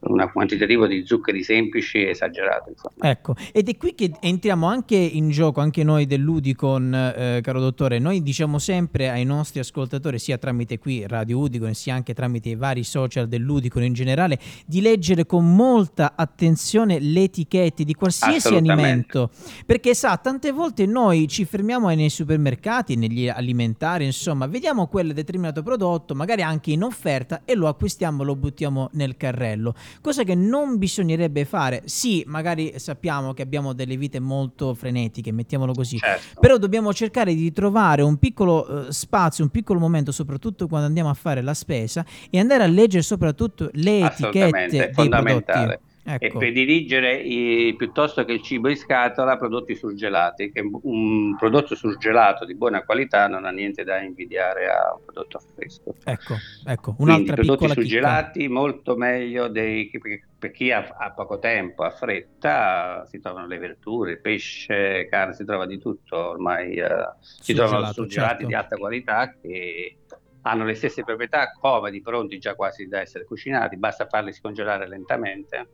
un 0.01 0.31
quantitativo 0.33 0.87
di 0.87 1.05
zuccheri 1.07 1.43
semplici 1.43 2.07
esagerato. 2.07 2.71
Insomma. 2.71 3.11
Ecco, 3.11 3.35
ed 3.53 3.69
è 3.69 3.77
qui 3.77 3.95
che 3.95 4.13
entriamo 4.21 4.67
anche 4.67 4.97
in 4.97 5.31
gioco, 5.31 5.61
anche 5.61 5.83
noi 5.83 6.07
del 6.07 6.21
Ludicon, 6.21 6.95
eh, 6.95 7.41
caro 7.43 7.61
dottore. 7.61 7.99
Noi 7.99 8.23
diciamo 8.23 8.59
sempre 8.59 9.11
ai 9.11 9.25
nostri 9.25 9.61
ascoltatori, 9.61 10.19
sia 10.19 10.39
tramite 10.39 10.79
qui 10.79 11.07
Radio 11.07 11.39
Udicon, 11.39 11.75
sia 11.75 11.95
anche 11.95 12.15
tramite 12.15 12.51
i 12.51 12.55
vari 12.55 12.85
social 12.85 13.27
del 13.29 13.43
Ludicon 13.43 13.83
in 13.83 13.93
generale, 13.93 14.39
di 14.67 14.81
leggere 14.81 15.27
con 15.27 15.55
molta 15.55 16.13
attenzione 16.17 16.99
le 17.01 17.25
etichette 17.25 17.85
di 17.85 17.95
qualsiasi 17.95 18.55
alimento. 18.55 19.31
Perché 19.65 19.95
sa, 19.95 20.17
tante 20.17 20.53
volte 20.53 20.87
noi 20.87 21.27
ci 21.29 21.45
fermiamo 21.45 21.89
nei 21.89 22.11
supermercati, 22.11 22.97
negli 22.97 23.29
alimentari, 23.29 24.05
insomma, 24.05 24.47
vediamo 24.47 24.87
quel 24.87 25.13
determinato 25.13 25.63
prodotto, 25.63 26.15
magari 26.15 26.43
anche 26.43 26.71
in 26.71 26.83
offerta, 26.83 27.43
e 27.45 27.55
lo 27.55 27.69
acquistiamo, 27.69 28.23
lo 28.23 28.37
buttiamo 28.37 28.91
nel 28.93 29.17
carrello 29.17 29.75
cosa 30.01 30.23
che 30.23 30.35
non 30.35 30.79
bisognerebbe 30.79 31.45
fare. 31.45 31.83
Sì, 31.85 32.25
magari 32.27 32.75
sappiamo 32.77 33.33
che 33.33 33.43
abbiamo 33.43 33.73
delle 33.73 33.97
vite 33.97 34.21
molto 34.21 34.75
frenetiche, 34.75 35.33
mettiamolo 35.33 35.73
così, 35.73 35.99
certo. 35.99 36.41
però 36.41 36.57
dobbiamo 36.59 36.93
cercare 36.93 37.35
di 37.35 37.53
trovare 37.53 38.03
un 38.03 38.17
piccolo 38.19 38.67
uh, 38.69 38.91
spazio, 38.91 39.45
un 39.45 39.51
piccolo 39.51 39.79
momento, 39.79 40.13
soprattutto 40.13 40.67
quando 40.69 40.87
andiamo 40.87 41.11
a 41.11 41.15
fare 41.15 41.43
la 41.43 41.55
spesa 41.55 42.05
e 42.31 42.39
andare 42.39 42.65
a 42.65 42.67
leggere 42.67 43.03
soprattutto 43.03 43.71
le 43.73 44.07
etichette 44.07 44.93
dei 44.95 45.09
prodotti. 45.09 45.86
Ecco. 46.09 46.25
e 46.25 46.31
prediligere 46.31 47.17
i, 47.17 47.75
piuttosto 47.77 48.25
che 48.25 48.35
il 48.35 48.43
cibo 48.43 48.69
in 48.69 48.77
scatola 48.77 49.37
prodotti 49.37 49.75
surgelati, 49.75 50.53
che 50.53 50.63
un 50.83 51.35
prodotto 51.37 51.75
surgelato 51.75 52.45
di 52.45 52.55
buona 52.55 52.85
qualità 52.85 53.27
non 53.27 53.45
ha 53.45 53.51
niente 53.51 53.83
da 53.83 54.01
invidiare 54.01 54.69
a 54.69 54.95
un 54.95 55.05
prodotto 55.05 55.41
fresco. 55.41 55.97
Ecco, 56.05 56.37
ecco, 56.65 56.95
un'altra 56.99 57.35
Quindi, 57.35 57.57
prodotti 57.57 57.81
surgelati 57.81 58.41
chicca. 58.43 58.53
molto 58.53 58.95
meglio 58.95 59.49
dei, 59.49 59.91
per 60.39 60.53
chi 60.53 60.71
ha, 60.71 60.87
ha, 60.97 61.11
poco 61.11 61.41
tempo, 61.41 61.83
ha 61.83 61.91
fretta, 61.91 63.05
si 63.07 63.19
trovano 63.19 63.49
le 63.49 63.59
verdure, 63.59 64.13
il 64.13 64.21
pesce, 64.21 65.09
carne, 65.11 65.35
si 65.35 65.45
trova 65.45 65.67
di 65.67 65.81
tutto 65.81 66.17
ormai, 66.17 66.77
eh, 66.77 67.15
si 67.19 67.53
trovano 67.53 67.93
surgelati 67.93 68.33
certo. 68.33 68.47
di 68.47 68.55
alta 68.55 68.77
qualità 68.77 69.35
che 69.43 69.97
hanno 70.43 70.65
le 70.65 70.75
stesse 70.75 71.03
proprietà 71.03 71.51
comodi, 71.51 72.01
pronti 72.01 72.39
già 72.39 72.55
quasi 72.55 72.87
da 72.87 73.01
essere 73.01 73.25
cucinati, 73.25 73.77
basta 73.77 74.07
farli 74.07 74.33
scongelare 74.33 74.87
lentamente 74.87 75.67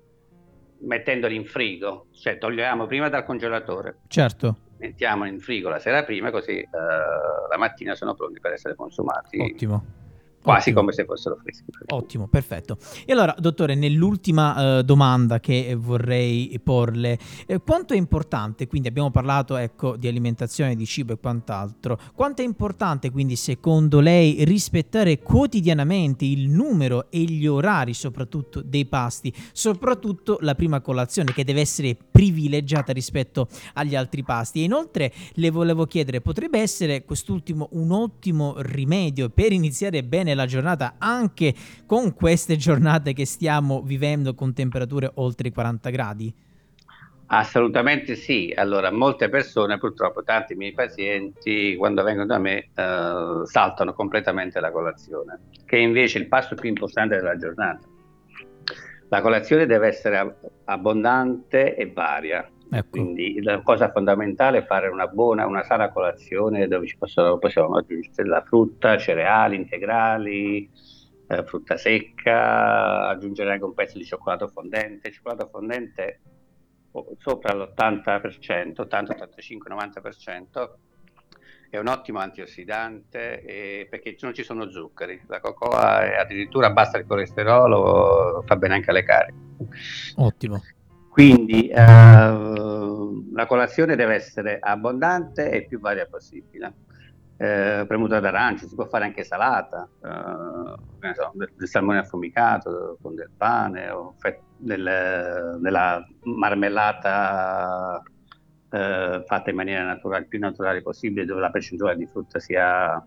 mettendoli 0.82 1.34
in 1.34 1.44
frigo, 1.44 2.06
cioè 2.12 2.38
togliamo 2.38 2.86
prima 2.86 3.08
dal 3.08 3.24
congelatore. 3.24 3.98
Certo. 4.08 4.56
Mettiamo 4.78 5.26
in 5.26 5.38
frigo 5.38 5.68
la 5.68 5.78
sera 5.78 6.02
prima 6.02 6.30
così 6.30 6.58
eh, 6.58 6.68
la 6.72 7.56
mattina 7.56 7.94
sono 7.94 8.14
pronti 8.14 8.40
per 8.40 8.52
essere 8.52 8.74
consumati. 8.74 9.38
Ottimo 9.38 10.00
quasi 10.42 10.70
Ottimo. 10.70 10.80
come 10.80 10.92
se 10.92 11.04
fossero 11.04 11.38
freschi. 11.40 11.64
Ottimo, 11.88 12.26
perfetto. 12.26 12.76
E 13.06 13.12
allora, 13.12 13.34
dottore, 13.38 13.74
nell'ultima 13.74 14.78
uh, 14.78 14.82
domanda 14.82 15.40
che 15.40 15.74
vorrei 15.78 16.60
porle, 16.62 17.18
eh, 17.46 17.60
quanto 17.60 17.94
è 17.94 17.96
importante, 17.96 18.66
quindi 18.66 18.88
abbiamo 18.88 19.10
parlato 19.10 19.56
ecco, 19.56 19.96
di 19.96 20.08
alimentazione, 20.08 20.74
di 20.74 20.84
cibo 20.84 21.12
e 21.12 21.18
quant'altro, 21.18 21.98
quanto 22.14 22.42
è 22.42 22.44
importante 22.44 23.10
quindi 23.10 23.36
secondo 23.36 24.00
lei 24.00 24.44
rispettare 24.44 25.20
quotidianamente 25.20 26.24
il 26.24 26.48
numero 26.48 27.10
e 27.10 27.20
gli 27.20 27.46
orari 27.46 27.94
soprattutto 27.94 28.62
dei 28.62 28.86
pasti, 28.86 29.32
soprattutto 29.52 30.38
la 30.40 30.54
prima 30.54 30.80
colazione 30.80 31.32
che 31.32 31.44
deve 31.44 31.60
essere 31.60 31.96
privilegiata 32.10 32.92
rispetto 32.92 33.48
agli 33.74 33.94
altri 33.94 34.22
pasti? 34.24 34.60
E 34.60 34.64
inoltre 34.64 35.12
le 35.34 35.50
volevo 35.50 35.86
chiedere, 35.86 36.20
potrebbe 36.20 36.58
essere 36.58 37.04
quest'ultimo 37.04 37.68
un 37.72 37.92
ottimo 37.92 38.54
rimedio 38.58 39.28
per 39.28 39.52
iniziare 39.52 40.02
bene 40.02 40.31
bene 40.32 40.34
la 40.34 40.46
giornata 40.46 40.94
anche 40.98 41.54
con 41.86 42.14
queste 42.14 42.56
giornate 42.56 43.12
che 43.12 43.26
stiamo 43.26 43.82
vivendo 43.82 44.34
con 44.34 44.52
temperature 44.52 45.10
oltre 45.14 45.48
i 45.48 45.52
40 45.52 45.90
gradi? 45.90 46.34
Assolutamente 47.26 48.14
sì. 48.14 48.52
Allora, 48.54 48.90
molte 48.90 49.30
persone, 49.30 49.78
purtroppo 49.78 50.22
tanti 50.22 50.54
miei 50.54 50.72
pazienti, 50.72 51.76
quando 51.76 52.02
vengono 52.02 52.26
da 52.26 52.38
me, 52.38 52.68
eh, 52.74 53.40
saltano 53.44 53.94
completamente 53.94 54.60
la 54.60 54.70
colazione, 54.70 55.38
che 55.64 55.78
è 55.78 55.80
invece 55.80 56.18
il 56.18 56.28
passo 56.28 56.54
più 56.54 56.68
importante 56.68 57.16
della 57.16 57.36
giornata. 57.38 57.86
La 59.08 59.22
colazione 59.22 59.64
deve 59.64 59.88
essere 59.88 60.36
abbondante 60.64 61.74
e 61.74 61.90
varia. 61.90 62.46
Ecco. 62.74 62.88
Quindi 62.88 63.42
la 63.42 63.60
cosa 63.60 63.90
fondamentale 63.90 64.58
è 64.58 64.64
fare 64.64 64.88
una 64.88 65.06
buona, 65.06 65.46
una 65.46 65.62
sana 65.62 65.90
colazione 65.90 66.66
dove 66.68 66.86
ci 66.86 66.96
possono, 66.96 67.36
possiamo 67.36 67.76
aggiungere 67.76 68.26
la 68.26 68.42
frutta, 68.42 68.96
cereali 68.96 69.56
integrali, 69.56 70.70
eh, 71.26 71.44
frutta 71.44 71.76
secca, 71.76 73.08
aggiungere 73.08 73.52
anche 73.52 73.64
un 73.64 73.74
pezzo 73.74 73.98
di 73.98 74.06
cioccolato 74.06 74.48
fondente. 74.48 75.08
Il 75.08 75.14
cioccolato 75.14 75.48
fondente 75.48 76.20
sopra 77.18 77.54
l'80%, 77.54 78.80
80, 78.80 79.12
85, 79.12 79.74
90%, 79.74 80.70
è 81.68 81.78
un 81.78 81.88
ottimo 81.88 82.20
antiossidante 82.20 83.42
eh, 83.42 83.86
perché 83.90 84.16
non 84.22 84.32
ci 84.32 84.44
sono 84.44 84.70
zuccheri. 84.70 85.20
La 85.26 85.40
cocoa 85.40 86.04
è 86.04 86.14
addirittura 86.16 86.68
abbassa 86.68 86.96
il 86.96 87.06
colesterolo, 87.06 88.42
fa 88.46 88.56
bene 88.56 88.74
anche 88.74 88.88
alle 88.88 89.02
cariche. 89.02 89.38
Ottimo. 90.16 90.62
Quindi 91.12 91.68
eh, 91.68 91.76
la 93.32 93.46
colazione 93.46 93.96
deve 93.96 94.14
essere 94.14 94.58
abbondante 94.60 95.50
e 95.50 95.66
più 95.66 95.78
varia 95.80 96.06
possibile. 96.06 96.74
Eh, 97.36 97.84
premuta 97.88 98.20
d'arancia, 98.20 98.66
si 98.66 98.74
può 98.74 98.86
fare 98.86 99.04
anche 99.04 99.24
salata, 99.24 99.88
eh, 100.00 101.14
so, 101.14 101.32
del, 101.34 101.50
del, 101.56 101.68
salmone 101.68 101.98
affumicato 101.98 102.98
con 103.02 103.16
del 103.16 103.30
pane 103.36 103.90
o 103.90 104.14
fe- 104.18 104.42
del, 104.56 105.58
della 105.58 106.06
marmellata 106.22 108.00
eh, 108.70 109.22
fatta 109.26 109.50
in 109.50 109.56
maniera 109.56 109.82
naturale, 109.82 110.26
più 110.26 110.38
naturale 110.38 110.82
possibile, 110.82 111.24
dove 111.24 111.40
la 111.40 111.50
percentuale 111.50 111.96
di 111.96 112.06
frutta 112.06 112.38
sia 112.38 113.04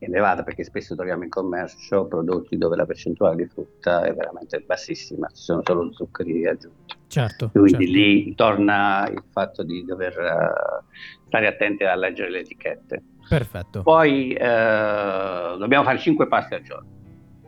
elevata 0.00 0.42
perché 0.42 0.64
spesso 0.64 0.94
troviamo 0.94 1.24
in 1.24 1.30
commercio 1.30 2.06
prodotti 2.06 2.56
dove 2.56 2.76
la 2.76 2.86
percentuale 2.86 3.36
di 3.36 3.46
frutta 3.46 4.02
è 4.02 4.14
veramente 4.14 4.60
bassissima, 4.60 5.28
ci 5.28 5.42
sono 5.42 5.62
solo 5.64 5.92
zuccheri 5.92 6.46
aggiunti. 6.46 6.96
Certo, 7.06 7.50
Quindi 7.50 7.70
certo. 7.70 7.84
lì 7.84 8.34
torna 8.34 9.08
il 9.08 9.22
fatto 9.30 9.62
di 9.62 9.84
dover 9.84 10.16
uh, 10.16 11.26
stare 11.26 11.46
attenti 11.46 11.84
a 11.84 11.94
leggere 11.96 12.30
le 12.30 12.38
etichette. 12.40 13.02
Perfetto. 13.28 13.82
Poi 13.82 14.32
uh, 14.32 15.58
dobbiamo 15.58 15.84
fare 15.84 15.98
5 15.98 16.28
passi 16.28 16.54
al 16.54 16.62
giorno, 16.62 16.88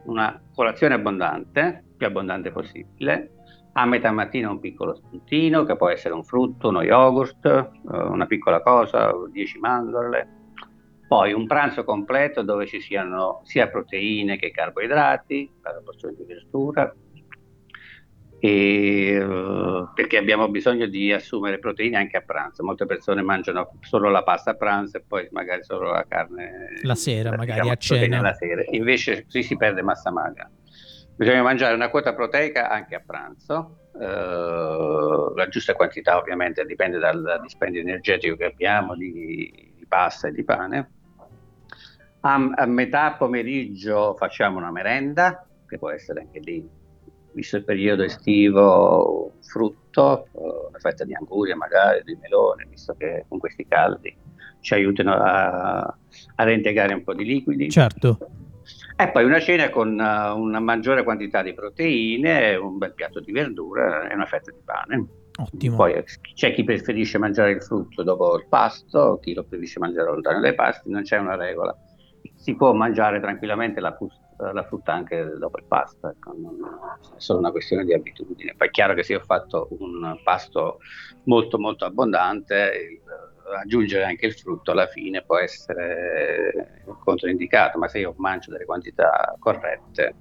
una 0.04 0.40
colazione 0.54 0.94
abbondante, 0.94 1.84
più 1.96 2.06
abbondante 2.06 2.50
possibile, 2.50 3.30
a 3.74 3.86
metà 3.86 4.10
mattina 4.10 4.50
un 4.50 4.60
piccolo 4.60 4.94
spuntino 4.94 5.64
che 5.64 5.76
può 5.76 5.88
essere 5.88 6.12
un 6.12 6.24
frutto, 6.24 6.68
uno 6.68 6.82
yogurt, 6.82 7.70
uh, 7.82 7.96
una 7.96 8.26
piccola 8.26 8.60
cosa, 8.60 9.12
10 9.30 9.58
mandorle, 9.58 10.41
poi 11.12 11.34
un 11.34 11.46
pranzo 11.46 11.84
completo 11.84 12.40
dove 12.40 12.66
ci 12.66 12.80
siano 12.80 13.42
sia 13.44 13.68
proteine 13.68 14.38
che 14.38 14.50
carboidrati, 14.50 15.52
la 15.60 15.82
porzione 15.84 16.14
di 16.16 16.24
verdura, 16.24 16.90
e, 18.38 19.22
uh, 19.22 19.90
perché 19.94 20.16
abbiamo 20.16 20.48
bisogno 20.48 20.86
di 20.86 21.12
assumere 21.12 21.58
proteine 21.58 21.98
anche 21.98 22.16
a 22.16 22.22
pranzo. 22.22 22.64
Molte 22.64 22.86
persone 22.86 23.20
mangiano 23.20 23.76
solo 23.80 24.08
la 24.08 24.22
pasta 24.22 24.52
a 24.52 24.54
pranzo 24.54 24.96
e 24.96 25.04
poi 25.06 25.28
magari 25.32 25.62
solo 25.64 25.90
la 25.92 26.06
carne 26.08 26.78
la 26.80 26.94
sera, 26.94 27.28
la, 27.28 27.36
magari 27.36 27.60
diciamo, 27.60 27.72
a 27.72 27.76
cena. 27.76 28.20
La 28.22 28.32
sera. 28.32 28.62
Invece 28.70 29.24
così 29.24 29.42
si 29.42 29.54
perde 29.58 29.82
massa 29.82 30.10
magra. 30.10 30.50
Bisogna 31.14 31.42
mangiare 31.42 31.74
una 31.74 31.90
quota 31.90 32.14
proteica 32.14 32.70
anche 32.70 32.94
a 32.94 33.02
pranzo. 33.04 33.90
Uh, 33.92 35.34
la 35.34 35.46
giusta 35.50 35.74
quantità 35.74 36.16
ovviamente 36.16 36.64
dipende 36.64 36.98
dal 36.98 37.38
dispendio 37.42 37.82
energetico 37.82 38.36
che 38.36 38.46
abbiamo 38.46 38.96
di, 38.96 39.74
di 39.76 39.86
pasta 39.86 40.28
e 40.28 40.32
di 40.32 40.42
pane 40.42 41.00
a, 42.22 42.50
a, 42.54 42.66
metà 42.66 43.12
pomeriggio 43.12 44.14
facciamo 44.16 44.58
una 44.58 44.70
merenda, 44.70 45.46
che 45.66 45.78
può 45.78 45.90
essere 45.90 46.20
anche 46.20 46.40
lì, 46.40 46.68
visto 47.32 47.56
il 47.56 47.64
periodo 47.64 48.02
estivo, 48.02 49.34
frutto, 49.40 50.28
una 50.32 50.78
fetta 50.78 51.04
di 51.04 51.14
anguria 51.14 51.56
magari, 51.56 52.02
di 52.04 52.16
melone, 52.20 52.66
visto 52.68 52.94
che 52.96 53.24
con 53.28 53.38
questi 53.38 53.66
caldi 53.66 54.14
ci 54.60 54.74
aiutano 54.74 55.14
a, 55.14 55.80
a 55.80 56.44
reintegrare 56.44 56.94
un 56.94 57.02
po' 57.02 57.14
di 57.14 57.24
liquidi. 57.24 57.70
Certo. 57.70 58.18
E 58.96 59.08
poi 59.10 59.24
una 59.24 59.40
cena 59.40 59.70
con 59.70 59.98
uh, 59.98 60.38
una 60.38 60.60
maggiore 60.60 61.02
quantità 61.02 61.42
di 61.42 61.54
proteine, 61.54 62.54
un 62.54 62.78
bel 62.78 62.94
piatto 62.94 63.18
di 63.20 63.32
verdura 63.32 64.08
e 64.08 64.14
una 64.14 64.26
fetta 64.26 64.52
di 64.52 64.60
pane. 64.64 65.06
Ottimo. 65.40 65.76
Poi 65.76 66.04
c'è 66.34 66.52
chi 66.52 66.62
preferisce 66.62 67.18
mangiare 67.18 67.52
il 67.52 67.62
frutto 67.62 68.02
dopo 68.02 68.36
il 68.36 68.46
pasto, 68.48 69.18
chi 69.20 69.32
lo 69.32 69.42
preferisce 69.42 69.80
mangiare 69.80 70.10
lontano 70.10 70.40
dai 70.40 70.54
pasti, 70.54 70.90
non 70.90 71.02
c'è 71.02 71.18
una 71.18 71.34
regola 71.34 71.74
si 72.42 72.56
può 72.56 72.72
mangiare 72.72 73.20
tranquillamente 73.20 73.78
la, 73.78 73.96
la 74.52 74.64
frutta 74.64 74.92
anche 74.92 75.36
dopo 75.38 75.58
il 75.58 75.64
pasto, 75.68 76.08
ecco, 76.08 76.34
non, 76.36 76.56
è 77.16 77.20
solo 77.20 77.38
una 77.38 77.52
questione 77.52 77.84
di 77.84 77.94
abitudine. 77.94 78.54
Poi 78.56 78.66
è 78.66 78.70
chiaro 78.72 78.94
che 78.94 79.04
se 79.04 79.12
io 79.12 79.20
ho 79.20 79.24
fatto 79.24 79.68
un 79.78 80.18
pasto 80.24 80.78
molto 81.26 81.56
molto 81.60 81.84
abbondante, 81.84 82.72
eh, 82.72 83.00
aggiungere 83.56 84.02
anche 84.02 84.26
il 84.26 84.34
frutto 84.34 84.72
alla 84.72 84.88
fine 84.88 85.22
può 85.22 85.38
essere 85.38 86.82
controindicato, 87.04 87.78
ma 87.78 87.86
se 87.86 88.00
io 88.00 88.12
mangio 88.16 88.50
delle 88.50 88.64
quantità 88.64 89.36
corrette 89.38 90.14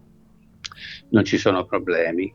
non 1.09 1.23
ci 1.23 1.39
sono 1.39 1.65
problemi. 1.65 2.31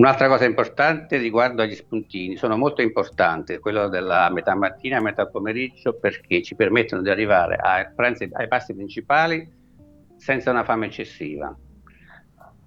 Un'altra 0.00 0.28
cosa 0.28 0.46
importante 0.46 1.18
riguardo 1.18 1.60
agli 1.60 1.74
spuntini, 1.74 2.34
sono 2.34 2.56
molto 2.56 2.80
importanti, 2.80 3.58
quello 3.58 3.86
della 3.88 4.30
metà 4.30 4.54
mattina 4.54 4.96
e 4.96 5.02
metà 5.02 5.26
pomeriggio 5.26 5.98
perché 5.98 6.42
ci 6.42 6.54
permettono 6.54 7.02
di 7.02 7.10
arrivare 7.10 7.56
ai, 7.56 7.86
pranzi, 7.94 8.26
ai 8.32 8.48
pasti 8.48 8.74
principali 8.74 9.46
senza 10.16 10.50
una 10.50 10.64
fame 10.64 10.86
eccessiva. 10.86 11.54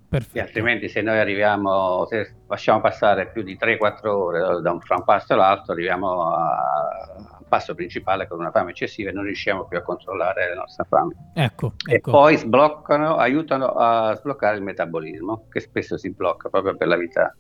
Perfetto. 0.10 0.46
altrimenti 0.46 0.88
se 0.88 1.02
noi 1.02 1.18
arriviamo, 1.18 2.06
se 2.06 2.36
lasciamo 2.48 2.82
passare 2.82 3.32
più 3.32 3.42
di 3.42 3.58
3-4 3.60 4.08
ore 4.10 4.62
da 4.62 4.72
un, 4.72 4.80
fra 4.80 4.98
un 4.98 5.04
pasto 5.04 5.34
all'altro, 5.34 5.74
arriviamo 5.74 6.36
al 6.36 7.43
pasto 7.54 7.76
principale 7.76 8.28
con 8.28 8.40
una 8.40 8.50
fame 8.50 8.72
eccessiva 8.72 9.12
e 9.12 9.14
non 9.14 9.26
riusciamo 9.26 9.66
più 9.66 9.78
a 9.78 9.84
controllare 9.84 10.50
la 10.50 10.56
nostra 10.56 10.86
fame. 10.86 11.14
Ecco, 11.36 11.74
e 11.88 11.96
ecco. 11.96 12.10
poi 12.10 12.36
sbloccano, 12.36 13.18
aiutano 13.18 13.68
a 13.68 14.16
sbloccare 14.16 14.58
il 14.58 14.64
metabolismo, 14.64 15.46
che 15.52 15.60
spesso 15.60 15.96
si 15.96 16.12
blocca 16.12 16.50
proprio 16.50 16.76
per 16.76 16.88
la 16.88 16.98
vita 16.98 17.36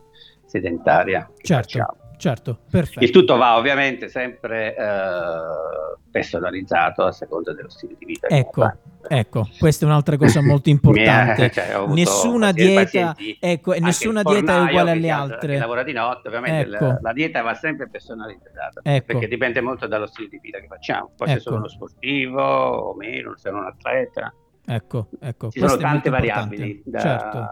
sedentaria. 0.45 1.27
Certo. 1.41 1.79
Facciamo 1.79 2.02
certo, 2.23 2.59
perfetto. 2.71 3.03
Il 3.03 3.09
tutto 3.09 3.35
va 3.35 3.57
ovviamente 3.57 4.07
sempre 4.07 4.73
eh, 4.77 5.97
personalizzato 6.09 7.03
a 7.03 7.11
seconda 7.11 7.53
dello 7.53 7.69
stile 7.69 7.95
di 7.99 8.05
vita. 8.05 8.27
Ecco, 8.27 8.71
ecco, 9.05 9.49
questa 9.59 9.85
è 9.85 9.89
un'altra 9.89 10.15
cosa 10.15 10.41
molto 10.41 10.69
importante. 10.71 11.51
cioè, 11.51 11.85
nessuna 11.87 12.53
dieta, 12.53 13.13
ecco, 13.41 13.73
nessuna 13.77 14.21
dieta 14.23 14.55
è 14.55 14.69
uguale 14.69 14.91
alle 14.91 15.09
altre. 15.09 15.57
Lavora 15.57 15.83
di 15.83 15.91
notte, 15.91 16.29
ovviamente 16.29 16.73
ecco. 16.73 16.85
la, 16.85 16.99
la, 17.01 17.11
dieta 17.11 17.41
va 17.41 17.55
sempre 17.55 17.89
personalizzata, 17.89 18.79
ecco. 18.83 19.05
perché 19.05 19.27
dipende 19.27 19.59
molto 19.59 19.85
dallo 19.85 20.07
stile 20.07 20.29
di 20.29 20.39
vita 20.41 20.59
che 20.59 20.67
facciamo. 20.67 21.11
Poi 21.17 21.27
ecco. 21.27 21.37
se 21.37 21.43
sono 21.43 21.57
uno 21.57 21.67
sportivo 21.67 22.41
o 22.41 22.95
meno, 22.95 23.35
se 23.35 23.49
sono 23.49 23.57
un 23.59 23.65
atleta. 23.65 24.33
Ecco, 24.65 25.09
ecco. 25.19 25.51
Ci 25.51 25.59
sono 25.59 25.75
tante 25.75 26.09
variabili 26.09 26.81
da, 26.85 26.99
certo 26.99 27.47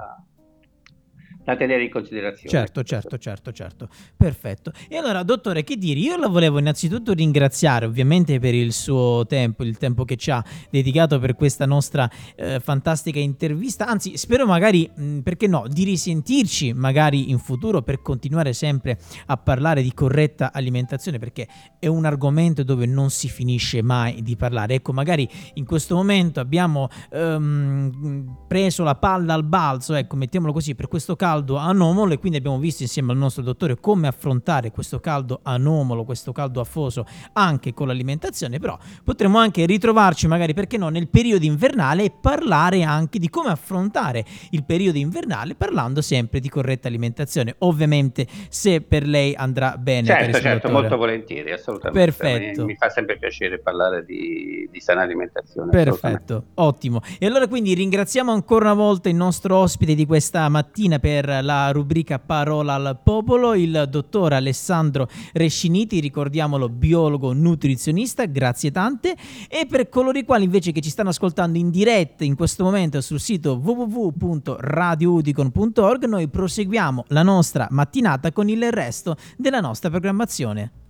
da 1.44 1.56
tenere 1.56 1.84
in 1.84 1.90
considerazione. 1.90 2.50
Certo, 2.50 2.84
certo, 2.84 3.18
certo, 3.18 3.52
certo. 3.52 3.90
Perfetto. 4.16 4.72
E 4.88 4.98
allora, 4.98 5.24
dottore, 5.24 5.64
che 5.64 5.76
dire? 5.78 6.00
Io 6.00 6.18
la 6.18 6.28
volevo 6.28 6.60
innanzitutto 6.60 7.14
ringraziare 7.14 7.86
ovviamente 7.86 8.40
per 8.40 8.54
il 8.54 8.74
suo 8.74 9.26
tempo, 9.28 9.64
il 9.64 9.78
tempo 9.78 10.06
che 10.06 10.18
ci 10.18 10.30
ha 10.30 10.44
dedicato 10.70 11.20
per 11.20 11.36
questa 11.36 11.66
nostra 11.66 12.10
eh, 12.36 12.60
fantastica 12.60 13.20
intervista. 13.20 13.88
Anzi, 13.88 14.18
spero 14.18 14.46
magari, 14.46 14.90
mh, 14.94 15.20
perché 15.20 15.48
no, 15.48 15.66
di 15.68 15.84
risentirci 15.84 16.74
magari 16.74 17.32
in 17.32 17.40
futuro 17.40 17.82
per 17.82 18.02
continuare 18.02 18.54
sempre 18.54 19.00
a 19.28 19.38
parlare 19.38 19.82
di 19.82 19.94
corretta 19.94 20.52
alimentazione, 20.54 21.18
perché 21.18 21.48
è 21.80 21.88
un 21.88 22.06
argomento 22.06 22.64
dove 22.64 22.86
non 22.86 23.10
si 23.10 23.30
finisce 23.30 23.82
mai 23.82 24.22
di 24.22 24.36
parlare. 24.36 24.76
Ecco, 24.76 24.94
magari 24.94 25.28
in 25.56 25.66
questo 25.66 25.96
momento 25.96 26.40
abbiamo 26.40 26.88
ehm, 27.12 28.46
preso 28.48 28.84
la 28.84 28.96
palla 28.96 29.34
al 29.34 29.44
balzo, 29.44 29.96
ecco, 29.96 30.16
mettiamolo 30.16 30.54
così, 30.54 30.76
per 30.76 30.88
questo 30.88 31.16
caso 31.16 31.30
caldo 31.32 31.56
anomalo 31.56 32.12
e 32.12 32.18
quindi 32.20 32.38
abbiamo 32.38 32.60
visto 32.60 32.84
insieme 32.84 33.14
al 33.14 33.18
nostro 33.18 33.42
dottore 33.42 33.80
come 33.80 34.08
affrontare 34.08 34.70
questo 34.72 35.00
caldo 35.00 35.40
anomalo, 35.44 36.04
questo 36.04 36.34
caldo 36.34 36.60
afoso 36.60 37.06
anche 37.34 37.74
con 37.74 37.88
l'alimentazione, 37.88 38.60
però 38.60 38.78
potremmo 39.04 39.38
anche 39.38 39.66
ritrovarci 39.66 40.28
magari 40.28 40.54
perché 40.54 40.78
no 40.78 40.90
nel 40.90 41.08
periodo 41.08 41.46
invernale 41.46 42.04
e 42.04 42.12
parlare 42.12 42.84
anche 42.84 43.18
di 43.18 43.30
come 43.30 43.50
affrontare 43.50 44.26
il 44.50 44.66
periodo 44.66 44.98
invernale 44.98 45.56
parlando 45.56 46.02
sempre 46.02 46.42
di 46.42 46.50
corretta 46.50 46.90
alimentazione, 46.90 47.56
ovviamente 47.60 48.28
se 48.50 48.82
per 48.82 49.08
lei 49.08 49.34
andrà 49.34 49.78
bene. 49.78 50.08
Certo, 50.08 50.40
certo, 50.40 50.68
dottore. 50.68 50.74
molto 50.74 50.98
volentieri, 50.98 51.52
assolutamente. 51.54 52.12
Perfetto. 52.12 52.62
Mi, 52.62 52.74
mi, 52.74 52.76
fa 52.76 52.90
sempre 52.90 53.18
piacere 53.18 53.60
parlare 53.60 54.04
di, 54.04 54.68
di 54.70 54.80
sana 54.82 55.04
alimentazione. 55.04 55.70
Perfetto, 55.70 56.48
ottimo. 56.56 57.00
E 57.18 57.26
allora 57.26 57.48
quindi 57.48 57.74
ringraziamo 57.74 58.34
ancora 58.34 58.66
una 58.66 58.74
volta 58.74 59.08
il 59.08 59.16
nostro 59.16 59.56
ospite 59.56 59.96
di 59.96 60.06
questa 60.06 60.50
mattina 60.50 61.00
per 61.00 61.21
per 61.22 61.44
la 61.44 61.72
rubrica 61.72 62.18
Parola 62.18 62.74
al 62.74 62.98
Popolo, 63.02 63.54
il 63.54 63.86
dottor 63.90 64.34
Alessandro 64.34 65.08
Resciniti, 65.34 66.00
ricordiamolo 66.00 66.68
biologo 66.68 67.32
nutrizionista, 67.34 68.26
grazie 68.26 68.72
tante, 68.72 69.16
e 69.48 69.68
per 69.70 69.88
coloro 69.90 70.18
i 70.18 70.26
quali 70.26 70.46
invece 70.46 70.72
che 70.72 70.82
ci 70.82 70.90
stanno 70.90 71.10
ascoltando 71.10 71.60
in 71.60 71.70
diretta 71.70 72.24
in 72.24 72.34
questo 72.36 72.64
momento 72.64 73.00
sul 73.02 73.20
sito 73.20 73.62
www.radioudicon.org, 73.64 76.06
noi 76.06 76.28
proseguiamo 76.28 77.04
la 77.10 77.22
nostra 77.22 77.68
mattinata 77.70 78.32
con 78.32 78.50
il 78.50 78.72
resto 78.72 79.16
della 79.38 79.60
nostra 79.60 79.92
programmazione. 79.92 80.81